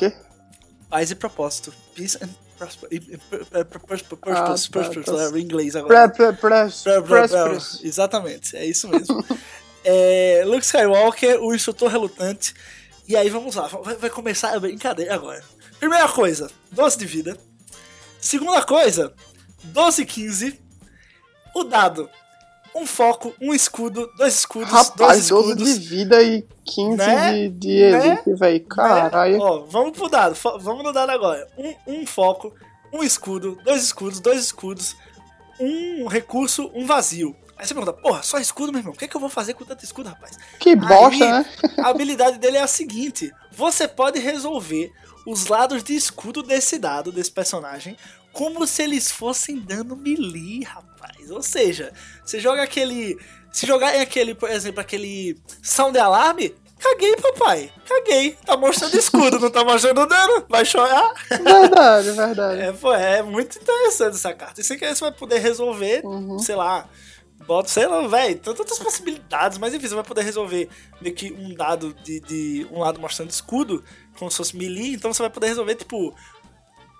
Paz 0.93 1.11
e 1.11 1.15
propósito. 1.15 1.73
Peace 1.95 2.19
and 2.23 2.29
prosperous. 2.59 2.93
Em 5.35 5.41
inglês 5.41 5.75
agora. 5.75 5.95
Exatamente, 7.83 8.55
é 8.55 8.67
isso 8.67 8.87
mesmo. 8.93 9.25
é, 9.83 10.43
Luke 10.45 10.63
Skywalker, 10.67 11.43
o 11.43 11.55
instrutor 11.55 11.89
relutante. 11.89 12.53
E 13.09 13.17
aí 13.17 13.31
vamos 13.31 13.55
lá, 13.55 13.69
vai, 13.69 13.97
vai 13.97 14.11
começar 14.11 14.55
a 14.55 14.61
brincadeira 14.61 15.15
agora. 15.15 15.43
Primeira 15.81 16.07
coisa, 16.11 16.51
12 16.71 16.99
de 16.99 17.07
vida. 17.07 17.39
Segunda 18.21 18.61
coisa, 18.61 19.15
12 19.65 20.05
15. 20.05 20.61
O 21.55 21.65
dado 21.65 22.11
um 22.75 22.87
foco, 22.87 23.35
um 23.41 23.53
escudo, 23.53 24.11
dois 24.17 24.35
escudos, 24.35 24.71
Rapaz, 24.71 24.97
dois 24.97 25.25
escudos. 25.25 25.57
12 25.57 25.79
de 25.79 25.89
vida 25.89 26.23
e 26.23 26.47
15 26.65 26.97
né? 26.97 27.33
de, 27.33 27.49
de 27.51 27.71
elite, 27.71 28.29
né? 28.31 28.37
velho. 28.37 28.67
Caralho. 28.67 29.33
Né? 29.33 29.39
Ó, 29.41 29.65
vamos 29.67 29.93
pro 29.93 30.09
dado, 30.09 30.37
vamos 30.61 30.83
no 30.83 30.93
dado 30.93 31.11
agora. 31.11 31.47
Um, 31.59 32.01
um 32.01 32.07
foco, 32.07 32.55
um 32.93 33.03
escudo, 33.03 33.59
dois 33.65 33.83
escudos, 33.83 34.21
dois 34.21 34.41
escudos, 34.41 34.97
um 35.61 36.07
recurso, 36.07 36.71
um 36.75 36.87
vazio. 36.87 37.37
Aí 37.57 37.67
você 37.67 37.75
pergunta, 37.75 37.93
porra, 37.93 38.23
só 38.23 38.39
escudo, 38.39 38.73
meu 38.73 38.81
irmão? 38.81 38.95
O 38.95 38.97
que, 38.97 39.05
é 39.05 39.09
que 39.09 39.17
eu 39.17 39.21
vou 39.21 39.31
fazer 39.31 39.55
com 39.55 39.65
tanto 39.65 39.85
escudo, 39.85 40.09
rapaz? 40.09 40.37
Que 40.59 40.75
bosta, 40.75 41.25
Aí, 41.25 41.31
né? 41.31 41.47
a 41.79 41.89
habilidade 41.89 42.39
dele 42.39 42.57
é 42.57 42.63
a 42.63 42.67
seguinte: 42.67 43.33
você 43.53 43.87
pode 43.87 44.19
resolver 44.19 44.93
os 45.27 45.47
lados 45.47 45.85
de 45.85 45.95
escudo 45.95 46.43
desse 46.43 46.79
dado, 46.79 47.13
desse 47.13 47.31
personagem, 47.31 47.97
como 48.33 48.67
se 48.67 48.83
eles 48.83 49.11
fossem 49.13 49.61
dando 49.61 49.97
melee, 49.97 50.65
rapaz. 50.65 50.92
Ou 51.31 51.43
seja, 51.43 51.93
você 52.25 52.41
joga 52.41 52.63
aquele. 52.63 53.19
Se 53.53 53.67
jogar 53.67 53.95
em 53.95 54.01
aquele, 54.01 54.35
por 54.35 54.51
exemplo, 54.51 54.81
aquele 54.81 55.39
sound 55.63 55.99
alarme, 55.99 56.55
caguei, 56.79 57.17
papai. 57.17 57.73
Caguei. 57.87 58.37
Tá 58.45 58.57
mostrando 58.57 58.97
escudo, 58.97 59.39
não 59.39 59.51
tá 59.51 59.65
mostrando 59.65 60.07
dano. 60.07 60.45
Vai 60.49 60.65
chorar. 60.65 61.13
Verdade, 61.29 62.11
verdade. 62.13 62.61
É, 62.63 62.73
pô, 62.73 62.93
é 62.93 63.23
muito 63.23 63.59
interessante 63.59 64.17
essa 64.17 64.35
carta. 64.35 64.61
Isso 64.61 64.77
que 64.77 64.95
você 64.95 65.01
vai 65.01 65.13
poder 65.13 65.39
resolver, 65.39 66.05
uhum. 66.05 66.39
sei 66.39 66.57
lá. 66.57 66.89
Bota, 67.47 67.69
sei 67.69 67.87
lá, 67.87 68.07
velho, 68.07 68.39
tantas 68.39 68.79
possibilidades, 68.79 69.59
mas 69.59 69.75
enfim, 69.75 69.89
você 69.89 69.97
vai 69.97 70.05
poder 70.05 70.23
resolver 70.23 70.69
meio 71.01 71.15
que 71.15 71.33
um 71.33 71.53
dado 71.55 71.93
de, 72.05 72.21
de 72.21 72.67
um 72.71 72.79
lado 72.79 73.01
mostrando 73.01 73.31
escudo, 73.31 73.83
como 74.17 74.31
se 74.31 74.37
fosse 74.37 74.57
melee, 74.57 74.95
então 74.95 75.13
você 75.13 75.23
vai 75.23 75.31
poder 75.31 75.49
resolver, 75.49 75.75
tipo, 75.75 76.15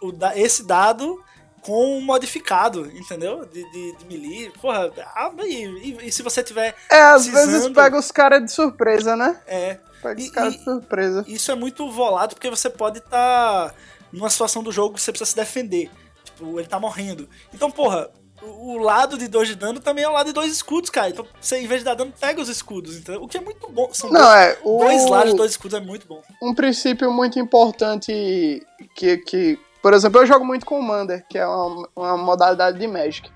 o, 0.03 0.13
esse 0.35 0.67
dado 0.67 1.23
com 1.63 1.97
um 1.97 2.01
modificado, 2.01 2.87
entendeu? 2.95 3.47
De, 3.47 3.65
de, 3.71 3.97
de 3.97 4.05
melee. 4.07 4.53
Porra, 4.61 4.93
ah, 5.15 5.31
e, 5.45 5.65
e, 5.65 6.09
e, 6.09 6.13
se 6.13 6.23
você 6.23 6.43
tiver. 6.43 6.75
É, 6.91 7.01
às 7.01 7.27
vezes 7.27 7.69
pega 7.69 7.97
os 7.97 8.11
caras 8.11 8.45
de 8.45 8.53
surpresa, 8.53 9.17
né? 9.17 9.41
É. 9.47 9.79
Pega 10.03 10.21
os 10.21 10.31
caras 10.31 10.57
de 10.57 10.65
surpresa. 10.65 11.25
Isso 11.27 11.51
é 11.51 11.55
muito 11.55 11.91
volado 11.91 12.35
porque 12.35 12.51
você 12.51 12.69
pode 12.69 12.99
estar 12.99 13.71
tá 13.71 13.75
numa 14.13 14.29
situação 14.29 14.63
do 14.63 14.73
jogo 14.73 14.97
que 14.97 15.01
você 15.01 15.13
precisa 15.13 15.31
se 15.31 15.37
defender. 15.37 15.89
Tipo, 16.25 16.59
ele 16.59 16.69
tá 16.69 16.81
morrendo. 16.81 17.29
Então, 17.55 17.71
porra, 17.71 18.11
o 18.43 18.77
lado 18.79 19.17
de 19.17 19.29
dois 19.29 19.47
de 19.47 19.55
dano 19.55 19.79
também 19.79 20.03
é 20.03 20.09
o 20.09 20.13
lado 20.13 20.27
de 20.27 20.33
dois 20.33 20.53
escudos, 20.53 20.91
cara. 20.91 21.11
Então, 21.11 21.25
você, 21.41 21.59
em 21.59 21.67
vez 21.69 21.83
de 21.83 21.85
dar 21.85 21.95
dano, 21.95 22.13
pega 22.19 22.41
os 22.41 22.49
escudos, 22.49 22.97
entendeu? 22.97 23.23
O 23.23 23.29
que 23.29 23.39
é 23.39 23.41
muito 23.41 23.69
bom. 23.69 23.89
São 23.93 24.11
Não, 24.11 24.21
dois, 24.21 24.41
é, 24.41 24.59
o... 24.65 24.79
dois 24.79 25.09
lados 25.09 25.35
dois 25.35 25.51
escudos 25.53 25.79
é 25.79 25.81
muito 25.81 26.09
bom. 26.09 26.21
Um 26.43 26.53
princípio 26.53 27.13
muito 27.13 27.39
importante 27.39 28.67
que, 28.97 29.19
que 29.19 29.59
por 29.83 29.93
exemplo, 29.93 30.21
eu 30.21 30.27
jogo 30.27 30.45
muito 30.45 30.65
Commander, 30.65 31.27
que 31.29 31.37
é 31.37 31.47
uma, 31.47 31.89
uma 31.97 32.17
modalidade 32.17 32.79
de 32.79 32.87
Magic. 32.87 33.29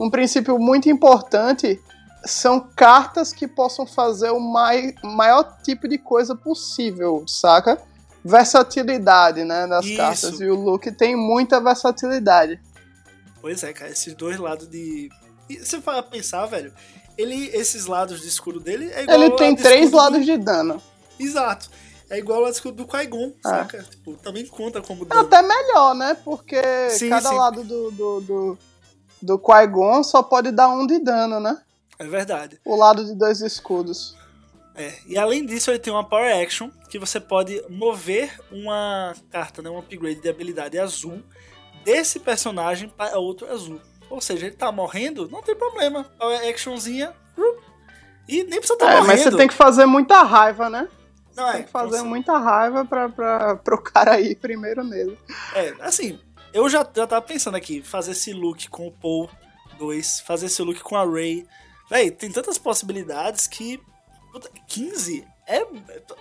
Um 0.00 0.08
princípio 0.08 0.58
muito 0.58 0.88
importante 0.88 1.78
são 2.24 2.60
cartas 2.74 3.32
que 3.32 3.46
possam 3.46 3.86
fazer 3.86 4.30
o 4.30 4.40
mai, 4.40 4.94
maior 5.02 5.58
tipo 5.62 5.86
de 5.86 5.98
coisa 5.98 6.34
possível, 6.34 7.24
saca? 7.26 7.80
Versatilidade, 8.24 9.44
né, 9.44 9.66
das 9.66 9.84
Isso. 9.84 9.96
cartas. 9.96 10.40
E 10.40 10.46
o 10.46 10.54
Luke 10.54 10.90
tem 10.92 11.14
muita 11.14 11.60
versatilidade. 11.60 12.58
Pois 13.40 13.62
é, 13.62 13.72
cara, 13.72 13.90
esses 13.90 14.14
dois 14.14 14.38
lados 14.38 14.68
de 14.68 15.08
E 15.48 15.58
você 15.58 15.78
vai 15.78 16.02
pensar, 16.02 16.46
velho, 16.46 16.72
ele, 17.16 17.46
esses 17.54 17.86
lados 17.86 18.20
de 18.20 18.28
escudo 18.28 18.60
dele 18.60 18.90
é 18.92 19.02
igual 19.02 19.22
Ele 19.22 19.30
tem 19.36 19.56
três 19.56 19.90
lados 19.90 20.20
do... 20.20 20.24
de 20.24 20.38
dano. 20.38 20.80
Exato. 21.18 21.70
É 22.10 22.18
igual 22.18 22.44
ao 22.44 22.50
escudo 22.50 22.84
do 22.84 22.90
Qui-Gon, 22.90 23.32
ah. 23.44 23.48
saca? 23.48 23.84
Tipo, 23.84 24.14
também 24.16 24.44
conta 24.44 24.82
como 24.82 25.04
é 25.04 25.06
dano. 25.06 25.20
Até 25.20 25.40
melhor, 25.42 25.94
né? 25.94 26.16
Porque 26.24 26.60
sim, 26.90 27.08
cada 27.08 27.28
sim. 27.28 27.36
lado 27.36 27.62
do, 27.62 27.90
do, 27.92 28.20
do, 28.20 28.58
do 29.22 29.38
Qui-Gon 29.38 30.02
só 30.02 30.20
pode 30.20 30.50
dar 30.50 30.68
um 30.68 30.84
de 30.86 30.98
dano, 30.98 31.38
né? 31.38 31.62
É 32.00 32.04
verdade. 32.04 32.58
O 32.64 32.74
lado 32.74 33.04
de 33.04 33.14
dois 33.14 33.40
escudos. 33.40 34.16
É, 34.74 34.92
e 35.06 35.16
além 35.16 35.46
disso, 35.46 35.70
ele 35.70 35.78
tem 35.78 35.92
uma 35.92 36.02
Power 36.02 36.42
Action 36.42 36.70
que 36.88 36.98
você 36.98 37.20
pode 37.20 37.62
mover 37.68 38.40
uma 38.50 39.14
carta, 39.30 39.62
né, 39.62 39.70
um 39.70 39.78
upgrade 39.78 40.20
de 40.20 40.28
habilidade 40.28 40.78
azul 40.78 41.22
desse 41.84 42.18
personagem 42.18 42.88
para 42.88 43.18
outro 43.18 43.52
azul. 43.52 43.80
Ou 44.08 44.20
seja, 44.20 44.46
ele 44.46 44.56
tá 44.56 44.72
morrendo, 44.72 45.28
não 45.28 45.42
tem 45.42 45.54
problema. 45.54 46.04
Power 46.18 46.48
Actionzinha. 46.48 47.14
E 48.28 48.42
nem 48.42 48.58
precisa 48.58 48.74
estar 48.74 48.86
tá 48.86 48.92
é, 48.92 48.96
morrendo. 48.96 49.06
Mas 49.06 49.20
você 49.20 49.36
tem 49.36 49.46
que 49.46 49.54
fazer 49.54 49.86
muita 49.86 50.22
raiva, 50.22 50.68
né? 50.68 50.88
Não, 51.40 51.48
é, 51.48 51.52
tem 51.54 51.62
que 51.64 51.70
fazer 51.70 52.02
muita 52.02 52.36
raiva 52.38 52.84
pra, 52.84 53.08
pra, 53.08 53.56
pro 53.56 53.82
cara 53.82 54.20
ir 54.20 54.36
primeiro 54.36 54.84
nele. 54.84 55.18
É, 55.54 55.74
assim, 55.80 56.20
eu 56.52 56.68
já, 56.68 56.86
já 56.94 57.06
tava 57.06 57.22
pensando 57.22 57.56
aqui, 57.56 57.82
fazer 57.82 58.12
esse 58.12 58.32
look 58.32 58.68
com 58.68 58.88
o 58.88 58.92
Paul 58.92 59.30
2, 59.78 60.20
fazer 60.20 60.46
esse 60.46 60.62
look 60.62 60.80
com 60.80 60.96
a 60.96 61.04
Ray. 61.04 61.46
Véi, 61.88 62.10
tem 62.10 62.30
tantas 62.30 62.58
possibilidades 62.58 63.46
que 63.46 63.80
15 64.68 65.26
é. 65.50 65.64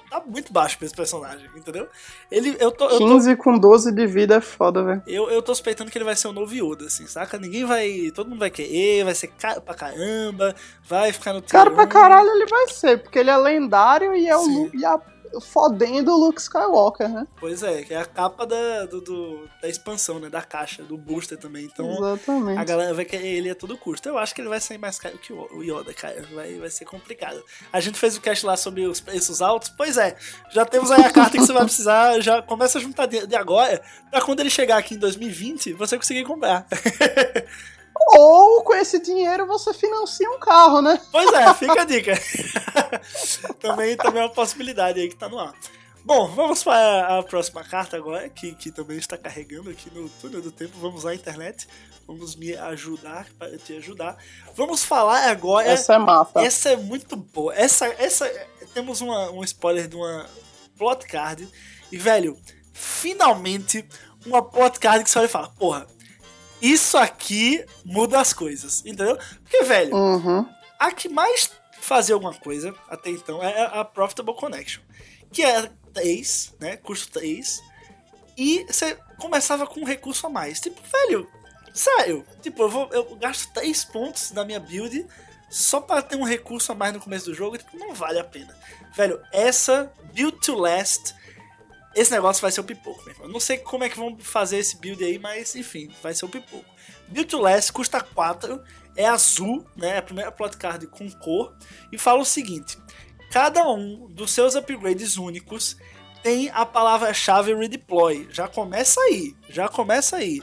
tá 0.09 0.23
muito 0.25 0.51
baixo 0.51 0.77
pra 0.77 0.85
esse 0.85 0.95
personagem, 0.95 1.49
entendeu? 1.55 1.87
Ele, 2.31 2.57
eu 2.59 2.71
tô, 2.71 2.89
eu 2.89 2.97
15 2.97 3.35
tô, 3.35 3.43
com 3.43 3.57
12 3.57 3.91
de 3.93 4.07
vida 4.07 4.35
é 4.35 4.41
foda, 4.41 4.83
velho. 4.83 5.03
Eu, 5.05 5.29
eu 5.29 5.41
tô 5.41 5.53
suspeitando 5.53 5.91
que 5.91 5.97
ele 5.97 6.05
vai 6.05 6.15
ser 6.15 6.27
o 6.27 6.33
novo 6.33 6.53
Yoda, 6.53 6.85
assim, 6.85 7.05
saca? 7.05 7.37
Ninguém 7.37 7.65
vai. 7.65 8.11
Todo 8.13 8.29
mundo 8.29 8.39
vai 8.39 8.49
querer, 8.49 9.05
vai 9.05 9.13
ser 9.13 9.27
caro 9.27 9.61
pra 9.61 9.75
caramba, 9.75 10.55
vai 10.83 11.13
ficar 11.13 11.33
no. 11.33 11.41
Cara 11.41 11.71
pra 11.71 11.87
caralho 11.87 12.29
ele 12.29 12.45
vai 12.47 12.67
ser, 12.69 13.01
porque 13.01 13.19
ele 13.19 13.29
é 13.29 13.37
lendário 13.37 14.15
e 14.15 14.27
é 14.27 14.35
o. 14.35 14.69
E 14.73 14.83
a 14.85 14.99
fodendo 15.41 16.11
o 16.11 16.17
Luke 16.17 16.41
Skywalker, 16.41 17.09
né? 17.09 17.27
Pois 17.39 17.63
é, 17.63 17.83
que 17.83 17.93
é 17.93 17.97
a 17.97 18.05
capa 18.05 18.45
da, 18.45 18.85
do, 18.85 19.01
do, 19.01 19.49
da 19.61 19.67
expansão, 19.67 20.19
né? 20.19 20.29
Da 20.29 20.41
caixa, 20.41 20.83
do 20.83 20.97
booster 20.97 21.37
também. 21.37 21.65
Então 21.65 21.89
Exatamente. 21.91 22.59
a 22.59 22.63
galera 22.63 22.93
vai 22.93 23.05
querer 23.05 23.27
ele 23.27 23.49
a 23.49 23.55
todo 23.55 23.77
custo. 23.77 24.07
Eu 24.09 24.17
acho 24.17 24.33
que 24.33 24.41
ele 24.41 24.49
vai 24.49 24.59
sair 24.59 24.77
mais 24.77 24.99
caro 24.99 25.17
que 25.17 25.33
o 25.33 25.61
Yoda, 25.61 25.93
cara. 25.93 26.25
Vai, 26.33 26.57
vai 26.57 26.69
ser 26.69 26.85
complicado. 26.85 27.43
A 27.71 27.79
gente 27.79 27.99
fez 27.99 28.17
o 28.17 28.21
cast 28.21 28.45
lá 28.45 28.57
sobre 28.57 28.85
os 28.85 28.99
preços 28.99 29.41
altos. 29.41 29.69
Pois 29.69 29.97
é, 29.97 30.15
já 30.51 30.65
temos 30.65 30.91
aí 30.91 31.03
a 31.03 31.11
carta 31.11 31.37
que 31.37 31.45
você 31.45 31.53
vai 31.53 31.63
precisar. 31.63 32.19
Já 32.21 32.41
começa 32.41 32.77
a 32.77 32.81
juntar 32.81 33.05
de, 33.05 33.25
de 33.27 33.35
agora, 33.35 33.81
pra 34.09 34.21
quando 34.21 34.39
ele 34.39 34.49
chegar 34.49 34.77
aqui 34.77 34.95
em 34.95 34.99
2020, 34.99 35.73
você 35.73 35.97
conseguir 35.97 36.23
comprar. 36.23 36.67
Ou 38.07 38.63
com 38.63 38.73
esse 38.75 38.99
dinheiro 38.99 39.45
você 39.45 39.73
financia 39.73 40.29
um 40.29 40.39
carro, 40.39 40.81
né? 40.81 40.99
Pois 41.11 41.31
é, 41.33 41.53
fica 41.53 41.81
a 41.81 41.85
dica. 41.85 42.13
também, 43.59 43.95
também 43.97 44.21
é 44.21 44.25
uma 44.25 44.33
possibilidade 44.33 44.99
aí 44.99 45.09
que 45.09 45.15
tá 45.15 45.29
no 45.29 45.39
ar. 45.39 45.53
Bom, 46.03 46.27
vamos 46.27 46.63
para 46.63 47.19
a 47.19 47.23
próxima 47.23 47.63
carta 47.63 47.97
agora, 47.97 48.29
que, 48.29 48.55
que 48.55 48.71
também 48.71 48.97
está 48.97 49.17
carregando 49.17 49.69
aqui 49.69 49.91
no 49.93 50.09
túnel 50.09 50.41
do 50.41 50.51
tempo. 50.51 50.77
Vamos 50.79 51.05
à 51.05 51.13
internet, 51.13 51.67
vamos 52.07 52.35
me 52.35 52.55
ajudar 52.55 53.27
para 53.37 53.57
te 53.57 53.75
ajudar. 53.77 54.17
Vamos 54.55 54.83
falar 54.83 55.29
agora. 55.29 55.67
Essa 55.67 55.95
é 55.95 55.97
massa. 55.97 56.39
Essa 56.39 56.69
é 56.69 56.75
muito 56.77 57.15
boa. 57.15 57.53
Essa, 57.53 57.85
essa 57.99 58.27
temos 58.73 59.01
uma, 59.01 59.29
um 59.29 59.43
spoiler 59.43 59.87
de 59.87 59.95
uma 59.95 60.25
plot 60.77 61.05
card 61.05 61.47
e 61.91 61.97
velho, 61.97 62.37
finalmente 62.73 63.85
uma 64.25 64.41
plot 64.41 64.79
card 64.79 65.03
que 65.03 65.09
você 65.09 65.19
olha 65.19 65.25
e 65.25 65.29
fala, 65.29 65.49
porra, 65.49 65.85
isso 66.61 66.97
aqui 66.97 67.65
muda 67.85 68.19
as 68.19 68.33
coisas, 68.33 68.83
entendeu? 68.85 69.17
Porque, 69.43 69.63
velho, 69.63 69.95
uhum. 69.95 70.45
a 70.77 70.91
que 70.91 71.07
mais 71.07 71.51
fazia 71.79 72.13
alguma 72.13 72.33
coisa 72.33 72.75
até 72.89 73.09
então 73.09 73.41
é 73.41 73.79
a 73.79 73.85
Profitable 73.85 74.35
Connection, 74.35 74.81
que 75.31 75.41
era 75.41 75.71
3, 75.93 76.55
né? 76.59 76.77
Custo 76.77 77.11
3. 77.19 77.61
E 78.37 78.65
você 78.65 78.97
começava 79.17 79.65
com 79.67 79.81
um 79.81 79.85
recurso 79.85 80.27
a 80.27 80.29
mais. 80.29 80.59
Tipo, 80.59 80.81
velho, 80.81 81.27
sério, 81.73 82.25
tipo, 82.41 82.63
eu, 82.63 82.69
vou, 82.69 82.89
eu 82.91 83.15
gasto 83.15 83.51
3 83.53 83.85
pontos 83.85 84.31
da 84.31 84.45
minha 84.45 84.59
build 84.59 85.05
só 85.49 85.81
para 85.81 86.01
ter 86.01 86.15
um 86.15 86.23
recurso 86.23 86.71
a 86.71 86.75
mais 86.75 86.93
no 86.93 86.99
começo 86.99 87.25
do 87.25 87.33
jogo, 87.33 87.57
tipo, 87.57 87.77
não 87.77 87.93
vale 87.93 88.19
a 88.19 88.23
pena. 88.23 88.55
Velho, 88.95 89.21
essa 89.31 89.91
Build 90.13 90.39
to 90.39 90.55
Last 90.55 91.15
esse 91.95 92.11
negócio 92.11 92.41
vai 92.41 92.51
ser 92.51 92.61
o 92.61 92.63
pipoco, 92.63 93.01
meu 93.03 93.13
irmão. 93.13 93.27
Eu 93.27 93.33
não 93.33 93.39
sei 93.39 93.57
como 93.57 93.83
é 93.83 93.89
que 93.89 93.97
vão 93.97 94.17
fazer 94.19 94.57
esse 94.57 94.77
build 94.77 95.03
aí, 95.03 95.17
mas 95.17 95.55
enfim, 95.55 95.89
vai 96.01 96.13
ser 96.13 96.25
o 96.25 96.29
pipoco. 96.29 96.65
Build 97.07 97.29
to 97.29 97.39
Last 97.39 97.73
custa 97.73 98.01
4, 98.01 98.61
é 98.95 99.05
azul, 99.05 99.65
né? 99.75 99.95
É 99.95 99.97
a 99.97 100.01
primeira 100.01 100.31
plot 100.31 100.57
card 100.57 100.87
com 100.87 101.09
cor. 101.11 101.53
E 101.91 101.97
fala 101.97 102.19
o 102.19 102.25
seguinte: 102.25 102.77
cada 103.31 103.67
um 103.67 104.07
dos 104.09 104.31
seus 104.31 104.55
upgrades 104.55 105.17
únicos 105.17 105.77
tem 106.21 106.49
a 106.49 106.65
palavra-chave 106.65 107.53
redeploy. 107.53 108.27
Já 108.31 108.47
começa 108.47 108.99
aí, 109.01 109.35
já 109.49 109.67
começa 109.67 110.17
aí. 110.17 110.41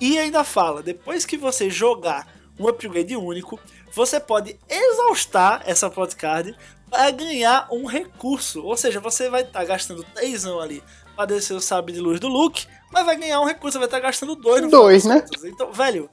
E 0.00 0.18
ainda 0.18 0.44
fala: 0.44 0.82
depois 0.82 1.24
que 1.24 1.36
você 1.36 1.70
jogar 1.70 2.28
um 2.58 2.68
upgrade 2.68 3.16
único, 3.16 3.58
você 3.92 4.20
pode 4.20 4.58
exaustar 4.68 5.62
essa 5.64 5.88
plot 5.88 6.16
card 6.16 6.54
para 6.94 7.10
ganhar 7.10 7.66
um 7.72 7.86
recurso. 7.86 8.62
Ou 8.62 8.76
seja, 8.76 9.00
você 9.00 9.28
vai 9.28 9.42
estar 9.42 9.58
tá 9.58 9.64
gastando 9.64 10.04
3 10.14 10.46
ali 10.46 10.82
para 11.16 11.26
descer 11.26 11.52
o 11.54 11.60
sabre 11.60 11.92
de 11.92 12.00
luz 12.00 12.20
do 12.20 12.28
Luke, 12.28 12.66
mas 12.92 13.04
vai 13.04 13.16
ganhar 13.16 13.40
um 13.40 13.44
recurso, 13.44 13.78
vai 13.78 13.88
estar 13.88 14.00
tá 14.00 14.06
gastando 14.06 14.36
2 14.36 14.62
no 14.62 14.70
Dois, 14.70 15.04
né? 15.04 15.24
Então, 15.44 15.72
velho, 15.72 16.08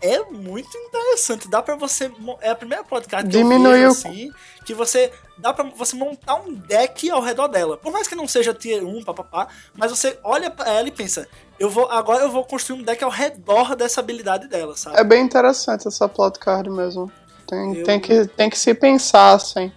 é 0.00 0.20
muito 0.30 0.76
interessante. 0.78 1.48
Dá 1.48 1.60
para 1.60 1.74
você. 1.74 2.12
É 2.40 2.50
a 2.50 2.54
primeira 2.54 2.84
podcast 2.84 3.28
que 3.28 3.36
Diminuiu. 3.36 3.74
eu 3.74 3.92
vejo, 3.92 4.08
assim, 4.08 4.30
que 4.64 4.72
você. 4.72 5.10
Dá 5.36 5.52
para 5.52 5.64
você 5.70 5.96
montar 5.96 6.36
um 6.36 6.54
deck 6.54 7.10
ao 7.10 7.20
redor 7.20 7.48
dela. 7.48 7.76
Por 7.76 7.92
mais 7.92 8.06
que 8.06 8.14
não 8.14 8.28
seja 8.28 8.54
tier 8.54 8.84
1, 8.84 9.02
papapá, 9.02 9.48
mas 9.74 9.90
você 9.90 10.16
olha 10.22 10.48
para 10.48 10.70
ela 10.70 10.86
e 10.86 10.92
pensa. 10.92 11.26
Eu 11.58 11.68
vou, 11.68 11.90
agora 11.90 12.22
eu 12.22 12.30
vou 12.30 12.44
construir 12.44 12.80
um 12.80 12.82
deck 12.84 13.02
ao 13.02 13.10
redor 13.10 13.74
dessa 13.74 14.00
habilidade 14.00 14.46
dela, 14.46 14.76
sabe? 14.76 14.96
É 14.96 15.02
bem 15.02 15.24
interessante 15.24 15.88
essa 15.88 16.08
plot 16.08 16.38
card 16.38 16.70
mesmo. 16.70 17.10
Tem, 17.48 17.78
eu... 17.78 17.84
tem, 17.84 17.98
que, 17.98 18.26
tem 18.26 18.48
que 18.48 18.58
se 18.58 18.74
pensar, 18.74 19.32
assim. 19.32 19.72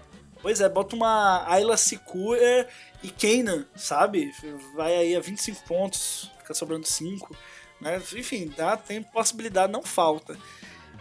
Pois 0.48 0.62
é, 0.62 0.70
bota 0.70 0.96
uma 0.96 1.44
Ayla 1.46 1.76
Secura 1.76 2.66
e 3.04 3.10
Kanan, 3.10 3.66
sabe? 3.76 4.32
Vai 4.78 4.96
aí 4.96 5.14
a 5.14 5.20
25 5.20 5.62
pontos, 5.68 6.32
fica 6.38 6.54
sobrando 6.54 6.88
5. 6.88 7.36
Né? 7.82 8.02
Enfim, 8.16 8.54
dá, 8.56 8.78
tem 8.78 9.04
possibilidade, 9.04 9.74
não 9.74 9.84
falta. 9.84 10.38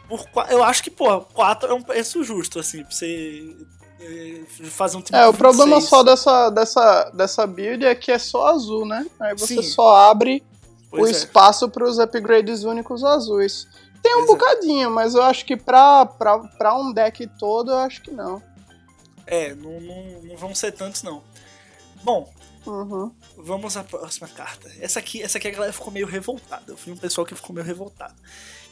Por, 0.08 0.26
eu 0.50 0.64
acho 0.64 0.82
que, 0.82 0.90
pô, 0.90 1.20
4 1.20 1.70
é 1.70 1.72
um 1.72 1.80
preço 1.80 2.24
justo, 2.24 2.58
assim, 2.58 2.82
pra 2.82 2.90
você 2.90 3.56
eh, 4.00 4.42
fazer 4.64 4.96
um 4.96 5.00
time 5.00 5.16
É, 5.16 5.28
o 5.28 5.32
problema 5.32 5.80
só 5.80 6.02
dessa, 6.02 6.50
dessa, 6.50 7.10
dessa 7.10 7.46
build 7.46 7.86
é 7.86 7.94
que 7.94 8.10
é 8.10 8.18
só 8.18 8.48
azul, 8.48 8.84
né? 8.84 9.06
Aí 9.20 9.36
você 9.38 9.62
Sim. 9.62 9.70
só 9.70 9.94
abre 10.10 10.42
pois 10.90 11.02
o 11.02 11.06
é. 11.06 11.18
espaço 11.18 11.68
para 11.68 11.84
os 11.84 12.00
upgrades 12.00 12.64
únicos 12.64 13.04
azuis. 13.04 13.68
Tem 14.02 14.12
um 14.12 14.26
pois 14.26 14.28
é. 14.28 14.32
bocadinho, 14.32 14.86
é. 14.88 14.90
mas 14.90 15.14
eu 15.14 15.22
acho 15.22 15.44
que 15.44 15.56
pra, 15.56 16.04
pra, 16.04 16.36
pra 16.36 16.76
um 16.76 16.92
deck 16.92 17.28
todo, 17.38 17.70
eu 17.70 17.78
acho 17.78 18.02
que 18.02 18.10
não. 18.10 18.42
É, 19.26 19.54
não, 19.54 19.80
não, 19.80 20.22
não 20.22 20.36
vão 20.36 20.54
ser 20.54 20.72
tantos, 20.72 21.02
não. 21.02 21.22
Bom, 22.02 22.32
uhum. 22.66 23.12
vamos 23.36 23.76
à 23.76 23.82
próxima 23.82 24.28
carta. 24.28 24.70
Essa 24.80 25.00
aqui, 25.00 25.22
essa 25.22 25.38
aqui 25.38 25.48
a 25.48 25.50
galera 25.50 25.72
ficou 25.72 25.92
meio 25.92 26.06
revoltada. 26.06 26.64
Eu 26.68 26.76
fui 26.76 26.92
um 26.92 26.96
pessoal 26.96 27.26
que 27.26 27.34
ficou 27.34 27.54
meio 27.54 27.66
revoltado. 27.66 28.14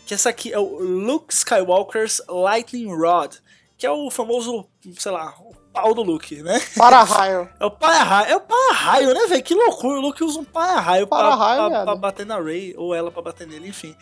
Que 0.06 0.14
essa 0.14 0.28
aqui 0.28 0.52
é 0.52 0.58
o 0.58 0.78
Luke 0.78 1.32
Skywalker's 1.32 2.22
Lightning 2.28 2.94
Rod. 2.94 3.36
Que 3.76 3.86
é 3.86 3.90
o 3.90 4.10
famoso, 4.10 4.66
sei 4.96 5.10
lá, 5.10 5.34
o 5.40 5.52
pau 5.72 5.92
do 5.92 6.02
Luke, 6.02 6.40
né? 6.42 6.60
Para-raio. 6.76 7.48
É 7.58 7.66
o 7.66 7.70
para-raio, 7.70 8.32
é 8.32 8.36
o 8.36 8.40
para-raio, 8.40 9.14
né, 9.14 9.26
velho? 9.26 9.42
Que 9.42 9.54
loucura, 9.54 9.98
o 9.98 10.00
Luke 10.00 10.22
usa 10.22 10.38
um 10.38 10.44
para-raio 10.44 11.08
para 11.08 11.36
pra, 11.36 11.68
pra, 11.68 11.84
pra, 11.84 11.96
bater 11.96 12.24
na 12.24 12.40
Rey, 12.40 12.72
ou 12.76 12.94
ela 12.94 13.10
pra 13.10 13.20
bater 13.20 13.46
nele, 13.46 13.68
enfim. 13.68 13.96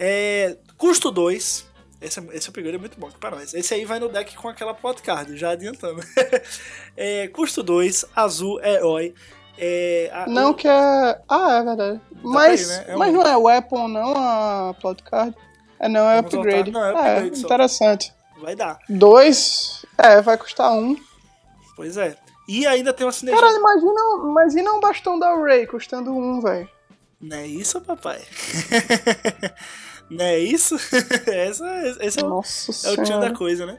É, 0.00 0.56
custo 0.76 1.12
2, 1.12 1.64
esse, 2.00 2.20
esse 2.32 2.48
upgrade 2.48 2.76
é 2.76 2.78
muito 2.78 2.98
bom 2.98 3.10
para 3.18 3.36
nós. 3.36 3.54
Esse 3.54 3.74
aí 3.74 3.84
vai 3.84 3.98
no 3.98 4.08
deck 4.08 4.36
com 4.36 4.48
aquela 4.48 4.74
plot 4.74 5.02
card, 5.02 5.36
já 5.36 5.50
adiantando. 5.50 6.00
é, 6.96 7.28
custo 7.28 7.62
2, 7.62 8.04
azul, 8.14 8.62
herói. 8.62 9.14
É, 9.56 10.10
a, 10.12 10.26
não 10.26 10.50
o... 10.50 10.54
que 10.54 10.66
é. 10.66 11.20
Ah, 11.28 11.58
é 11.58 11.62
verdade. 11.62 11.98
Tá 11.98 12.16
mas, 12.22 12.70
aí, 12.70 12.76
né? 12.76 12.84
é 12.88 12.96
mas 12.96 13.14
um... 13.14 13.18
não 13.18 13.22
é 13.22 13.36
weapon, 13.36 13.88
não 13.88 14.14
a 14.16 14.74
plot 14.80 15.02
card. 15.02 15.36
É, 15.78 15.88
não, 15.88 16.08
é 16.08 16.16
Vamos 16.16 16.34
upgrade. 16.34 16.70
Não, 16.70 16.84
é, 16.84 16.90
upgrade 16.90 17.36
é 17.36 17.38
interessante. 17.38 18.14
Vai 18.40 18.56
dar. 18.56 18.78
Dois, 18.88 19.84
é, 19.96 20.20
vai 20.20 20.36
custar 20.36 20.72
um. 20.72 20.96
Pois 21.76 21.96
é. 21.96 22.16
E 22.48 22.66
ainda 22.66 22.92
tem 22.92 23.06
uma 23.06 23.12
sinergia. 23.12 23.40
Cara, 23.40 23.56
imagina, 23.56 24.00
imagina 24.22 24.72
um 24.72 24.80
bastão 24.80 25.18
da 25.18 25.34
Ray 25.34 25.66
custando 25.66 26.14
um, 26.14 26.40
velho. 26.40 26.68
Não 27.20 27.36
é 27.38 27.46
isso, 27.46 27.80
papai? 27.80 28.20
Não 30.10 30.24
é 30.24 30.38
isso? 30.38 30.76
Essa, 31.26 31.98
esse 32.00 32.20
é, 32.20 32.24
o, 32.24 32.40
é 32.40 32.90
o 32.90 33.04
tio 33.04 33.20
da 33.20 33.32
coisa, 33.32 33.66
né? 33.66 33.78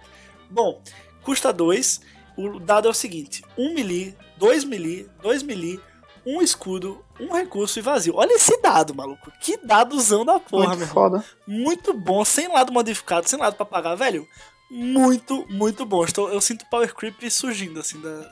Bom, 0.49 0.81
custa 1.23 1.53
2. 1.53 2.01
O 2.37 2.59
dado 2.59 2.87
é 2.87 2.91
o 2.91 2.93
seguinte: 2.93 3.43
1 3.57 3.63
um 3.63 3.73
melee, 3.73 4.15
2 4.37 4.63
melee, 4.63 5.09
2 5.21 5.43
melee, 5.43 5.79
um 6.25 6.41
escudo, 6.41 7.03
um 7.19 7.33
recurso 7.33 7.79
e 7.79 7.81
vazio. 7.81 8.15
Olha 8.15 8.33
esse 8.33 8.59
dado, 8.61 8.93
maluco. 8.93 9.31
Que 9.39 9.57
dadozão 9.57 10.25
da 10.25 10.39
porra, 10.39 10.69
Muito 10.69 10.79
meu 10.79 10.87
foda. 10.87 11.17
irmão. 11.47 11.63
Muito 11.63 11.93
bom, 11.93 12.25
sem 12.25 12.47
lado 12.47 12.73
modificado, 12.73 13.29
sem 13.29 13.39
lado 13.39 13.55
pra 13.55 13.65
pagar, 13.65 13.95
velho. 13.95 14.27
Muito, 14.69 15.45
muito 15.49 15.85
bom. 15.85 16.03
Estou, 16.03 16.29
eu 16.29 16.41
sinto 16.41 16.65
Power 16.69 16.93
Creep 16.93 17.29
surgindo, 17.29 17.79
assim, 17.79 18.01
da, 18.01 18.29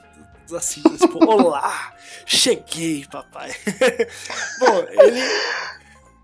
assintos. 0.56 0.99
Tipo, 0.99 1.23
olá, 1.25 1.93
cheguei, 2.25 3.06
papai. 3.10 3.51
bom, 4.60 4.77
ele... 4.89 5.21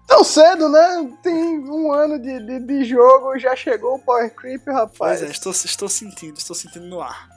Tão 0.09 0.23
cedo, 0.23 0.67
né? 0.67 1.11
Tem 1.21 1.59
um 1.59 1.91
ano 1.93 2.17
de, 2.19 2.39
de, 2.39 2.59
de 2.59 2.83
jogo, 2.83 3.37
já 3.37 3.55
chegou 3.55 3.95
o 3.95 3.99
Power 3.99 4.33
Creep, 4.33 4.65
rapaz. 4.67 5.19
Pois 5.19 5.21
é, 5.23 5.31
estou, 5.31 5.51
estou 5.51 5.87
sentindo, 5.87 6.35
estou 6.37 6.55
sentindo 6.55 6.87
no 6.87 6.99
ar. 6.99 7.29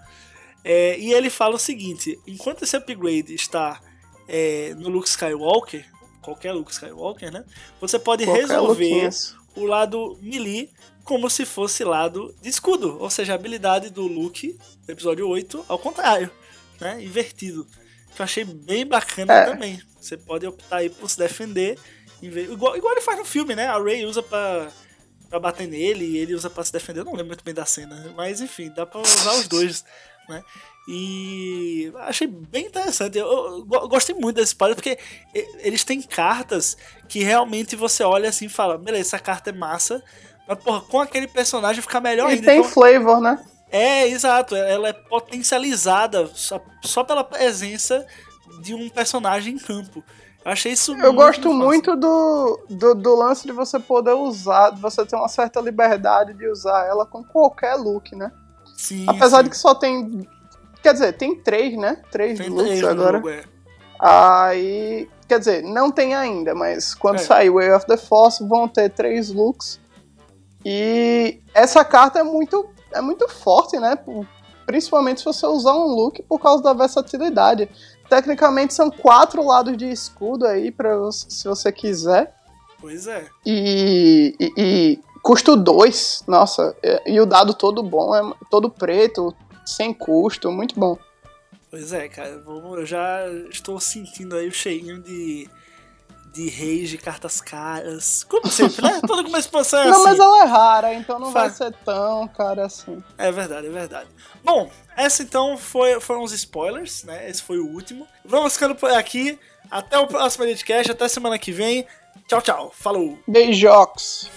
É, 0.64 0.98
e 0.98 1.12
ele 1.12 1.28
fala 1.28 1.54
o 1.54 1.58
seguinte: 1.58 2.18
enquanto 2.26 2.62
esse 2.64 2.74
upgrade 2.74 3.34
está 3.34 3.78
é, 4.26 4.74
no 4.78 4.88
Luke 4.88 5.06
Skywalker, 5.06 5.84
qualquer 6.22 6.52
Luke 6.52 6.72
Skywalker, 6.72 7.30
né? 7.30 7.44
Você 7.78 7.98
pode 7.98 8.24
Qualquer 8.24 8.46
resolver 8.48 9.10
o 9.54 9.64
lado 9.66 10.18
melee 10.22 10.70
como 11.04 11.28
se 11.28 11.44
fosse 11.44 11.84
lado 11.84 12.34
de 12.40 12.48
escudo, 12.48 12.96
ou 12.98 13.10
seja, 13.10 13.32
a 13.32 13.34
habilidade 13.34 13.90
do 13.90 14.06
Luke, 14.06 14.56
do 14.86 14.90
episódio 14.90 15.28
8, 15.28 15.66
ao 15.68 15.78
contrário, 15.78 16.30
né? 16.80 17.02
Invertido. 17.04 17.66
Que 18.14 18.20
eu 18.20 18.24
achei 18.24 18.44
bem 18.44 18.86
bacana 18.86 19.32
É. 19.32 19.44
também. 19.46 19.82
Você 20.00 20.16
pode 20.16 20.46
optar 20.46 20.76
aí 20.78 20.90
por 20.90 21.08
se 21.08 21.18
defender, 21.18 21.78
vez- 22.30 22.50
igual, 22.50 22.76
igual 22.76 22.92
ele 22.92 23.00
faz 23.00 23.18
no 23.18 23.24
filme, 23.24 23.54
né? 23.54 23.66
A 23.66 23.82
Rey 23.82 24.04
usa 24.04 24.22
pra, 24.22 24.68
pra 25.28 25.40
bater 25.40 25.66
nele 25.68 26.04
e 26.04 26.18
ele 26.18 26.34
usa 26.34 26.48
pra 26.50 26.64
se 26.64 26.72
defender. 26.72 27.00
Eu 27.00 27.04
não 27.04 27.12
lembro 27.12 27.28
muito 27.28 27.44
bem 27.44 27.54
da 27.54 27.64
cena, 27.66 28.12
mas 28.16 28.40
enfim, 28.40 28.70
dá 28.74 28.84
pra 28.86 29.00
usar 29.00 29.32
os 29.34 29.48
dois, 29.48 29.84
né? 30.28 30.42
E 30.88 31.92
achei 32.00 32.26
bem 32.26 32.66
interessante. 32.66 33.16
Eu, 33.18 33.26
eu 33.26 33.64
go- 33.64 33.88
gostei 33.88 34.14
muito 34.14 34.36
desse 34.36 34.48
spoiler 34.48 34.74
porque 34.74 34.98
e- 35.34 35.48
eles 35.66 35.84
têm 35.84 36.02
cartas 36.02 36.76
que 37.08 37.22
realmente 37.22 37.76
você 37.76 38.02
olha 38.02 38.28
assim 38.28 38.46
e 38.46 38.50
fala: 38.50 38.76
beleza, 38.76 39.08
essa 39.16 39.18
carta 39.18 39.50
é 39.50 39.52
massa, 39.52 40.02
mas 40.46 40.58
porra, 40.58 40.80
com 40.82 41.00
aquele 41.00 41.28
personagem 41.28 41.80
fica 41.82 42.00
melhor 42.00 42.28
E 42.30 42.34
ainda. 42.34 42.46
tem 42.46 42.58
Então- 42.58 42.70
flavor, 42.70 43.20
né? 43.20 43.42
é, 43.70 44.06
exato. 44.08 44.54
Ela 44.56 44.88
é 44.88 44.92
potencializada 44.92 46.26
só, 46.34 46.60
só 46.84 47.02
pela 47.04 47.24
presença 47.24 48.06
de 48.60 48.74
um 48.74 48.88
personagem 48.88 49.54
em 49.54 49.58
campo. 49.58 50.04
Eu 50.44 50.50
achei 50.52 50.72
isso 50.72 50.94
Eu 50.96 51.12
gosto 51.12 51.48
massa. 51.52 51.64
muito 51.64 51.96
do, 51.96 52.60
do, 52.68 52.94
do 52.94 53.14
lance 53.16 53.46
de 53.46 53.52
você 53.52 53.78
poder 53.78 54.12
usar, 54.14 54.70
de 54.70 54.80
você 54.80 55.04
ter 55.06 55.14
uma 55.16 55.28
certa 55.28 55.60
liberdade 55.60 56.34
de 56.34 56.48
usar 56.48 56.84
ela 56.86 57.06
com 57.06 57.22
qualquer 57.22 57.76
look, 57.76 58.14
né? 58.16 58.30
Sim, 58.76 59.04
Apesar 59.08 59.38
sim. 59.38 59.44
de 59.44 59.50
que 59.50 59.56
só 59.58 59.74
tem. 59.74 60.28
Quer 60.82 60.94
dizer, 60.94 61.12
tem 61.12 61.36
três, 61.40 61.76
né? 61.78 62.02
Três 62.10 62.38
Tem 62.38 62.48
looks 62.48 62.66
três 62.66 62.84
agora. 62.84 63.18
jogo, 63.18 63.28
é. 63.30 63.44
Aí. 64.00 65.08
Quer 65.28 65.38
dizer, 65.38 65.62
não 65.62 65.90
tem 65.90 66.14
ainda, 66.14 66.54
mas 66.54 66.92
quando 66.94 67.16
É. 67.16 67.18
sair 67.18 67.48
o 67.48 67.54
Way 67.54 67.72
of 67.72 67.86
the 67.86 67.96
Force 67.96 68.46
vão 68.46 68.66
ter 68.68 68.90
três 68.90 69.30
looks. 69.32 69.80
E 70.64 71.40
essa 71.54 71.84
carta 71.84 72.18
é 72.18 72.22
muito, 72.22 72.68
é 72.92 73.00
muito 73.00 73.28
forte, 73.28 73.78
né? 73.78 73.96
Principalmente 74.66 75.20
se 75.20 75.24
você 75.24 75.46
usar 75.46 75.72
um 75.74 75.86
look 75.86 76.22
por 76.24 76.38
causa 76.38 76.62
da 76.62 76.72
versatilidade. 76.72 77.68
Tecnicamente 78.12 78.74
são 78.74 78.90
quatro 78.90 79.42
lados 79.42 79.74
de 79.74 79.90
escudo 79.90 80.46
aí, 80.46 80.70
pra 80.70 80.98
você, 80.98 81.30
se 81.30 81.48
você 81.48 81.72
quiser. 81.72 82.34
Pois 82.78 83.06
é. 83.06 83.26
E, 83.46 84.36
e, 84.38 84.52
e 84.54 84.98
custo 85.22 85.56
2, 85.56 86.24
nossa, 86.28 86.76
e 87.06 87.18
o 87.18 87.24
dado 87.24 87.54
todo 87.54 87.82
bom, 87.82 88.14
é 88.14 88.34
todo 88.50 88.68
preto, 88.68 89.34
sem 89.64 89.94
custo, 89.94 90.52
muito 90.52 90.78
bom. 90.78 90.98
Pois 91.70 91.90
é, 91.94 92.06
cara. 92.06 92.38
Vamos, 92.44 92.80
eu 92.80 92.84
já 92.84 93.26
estou 93.50 93.80
sentindo 93.80 94.36
aí 94.36 94.46
o 94.46 94.52
cheirinho 94.52 95.00
de. 95.00 95.48
De 96.32 96.48
reis 96.48 96.88
de 96.88 96.96
cartas 96.96 97.40
caras. 97.40 98.24
Como 98.24 98.46
sempre, 98.48 98.82
né? 98.82 99.00
Toda 99.06 99.28
uma 99.28 99.38
expansão 99.38 99.80
é 99.82 99.86
não, 99.86 99.96
assim. 99.96 100.04
mas 100.04 100.18
ela 100.18 100.42
é 100.42 100.46
rara, 100.46 100.94
então 100.94 101.18
não 101.18 101.30
vai 101.30 101.50
ser 101.50 101.72
tão 101.84 102.26
cara 102.28 102.66
assim. 102.66 103.02
É 103.18 103.30
verdade, 103.30 103.66
é 103.66 103.70
verdade. 103.70 104.08
Bom, 104.42 104.70
essa 104.96 105.22
então 105.22 105.58
foi, 105.58 106.00
foram 106.00 106.22
os 106.22 106.32
spoilers, 106.32 107.04
né? 107.04 107.28
Esse 107.28 107.42
foi 107.42 107.58
o 107.58 107.66
último. 107.66 108.08
Vamos 108.24 108.54
ficando 108.54 108.74
por 108.74 108.90
aqui. 108.90 109.38
Até 109.70 109.98
o 109.98 110.06
próximo 110.06 110.44
podcast, 110.44 110.90
até 110.90 111.06
semana 111.08 111.38
que 111.38 111.52
vem. 111.52 111.86
Tchau, 112.26 112.40
tchau. 112.40 112.72
Falou! 112.74 113.18
Beijox! 113.28 114.30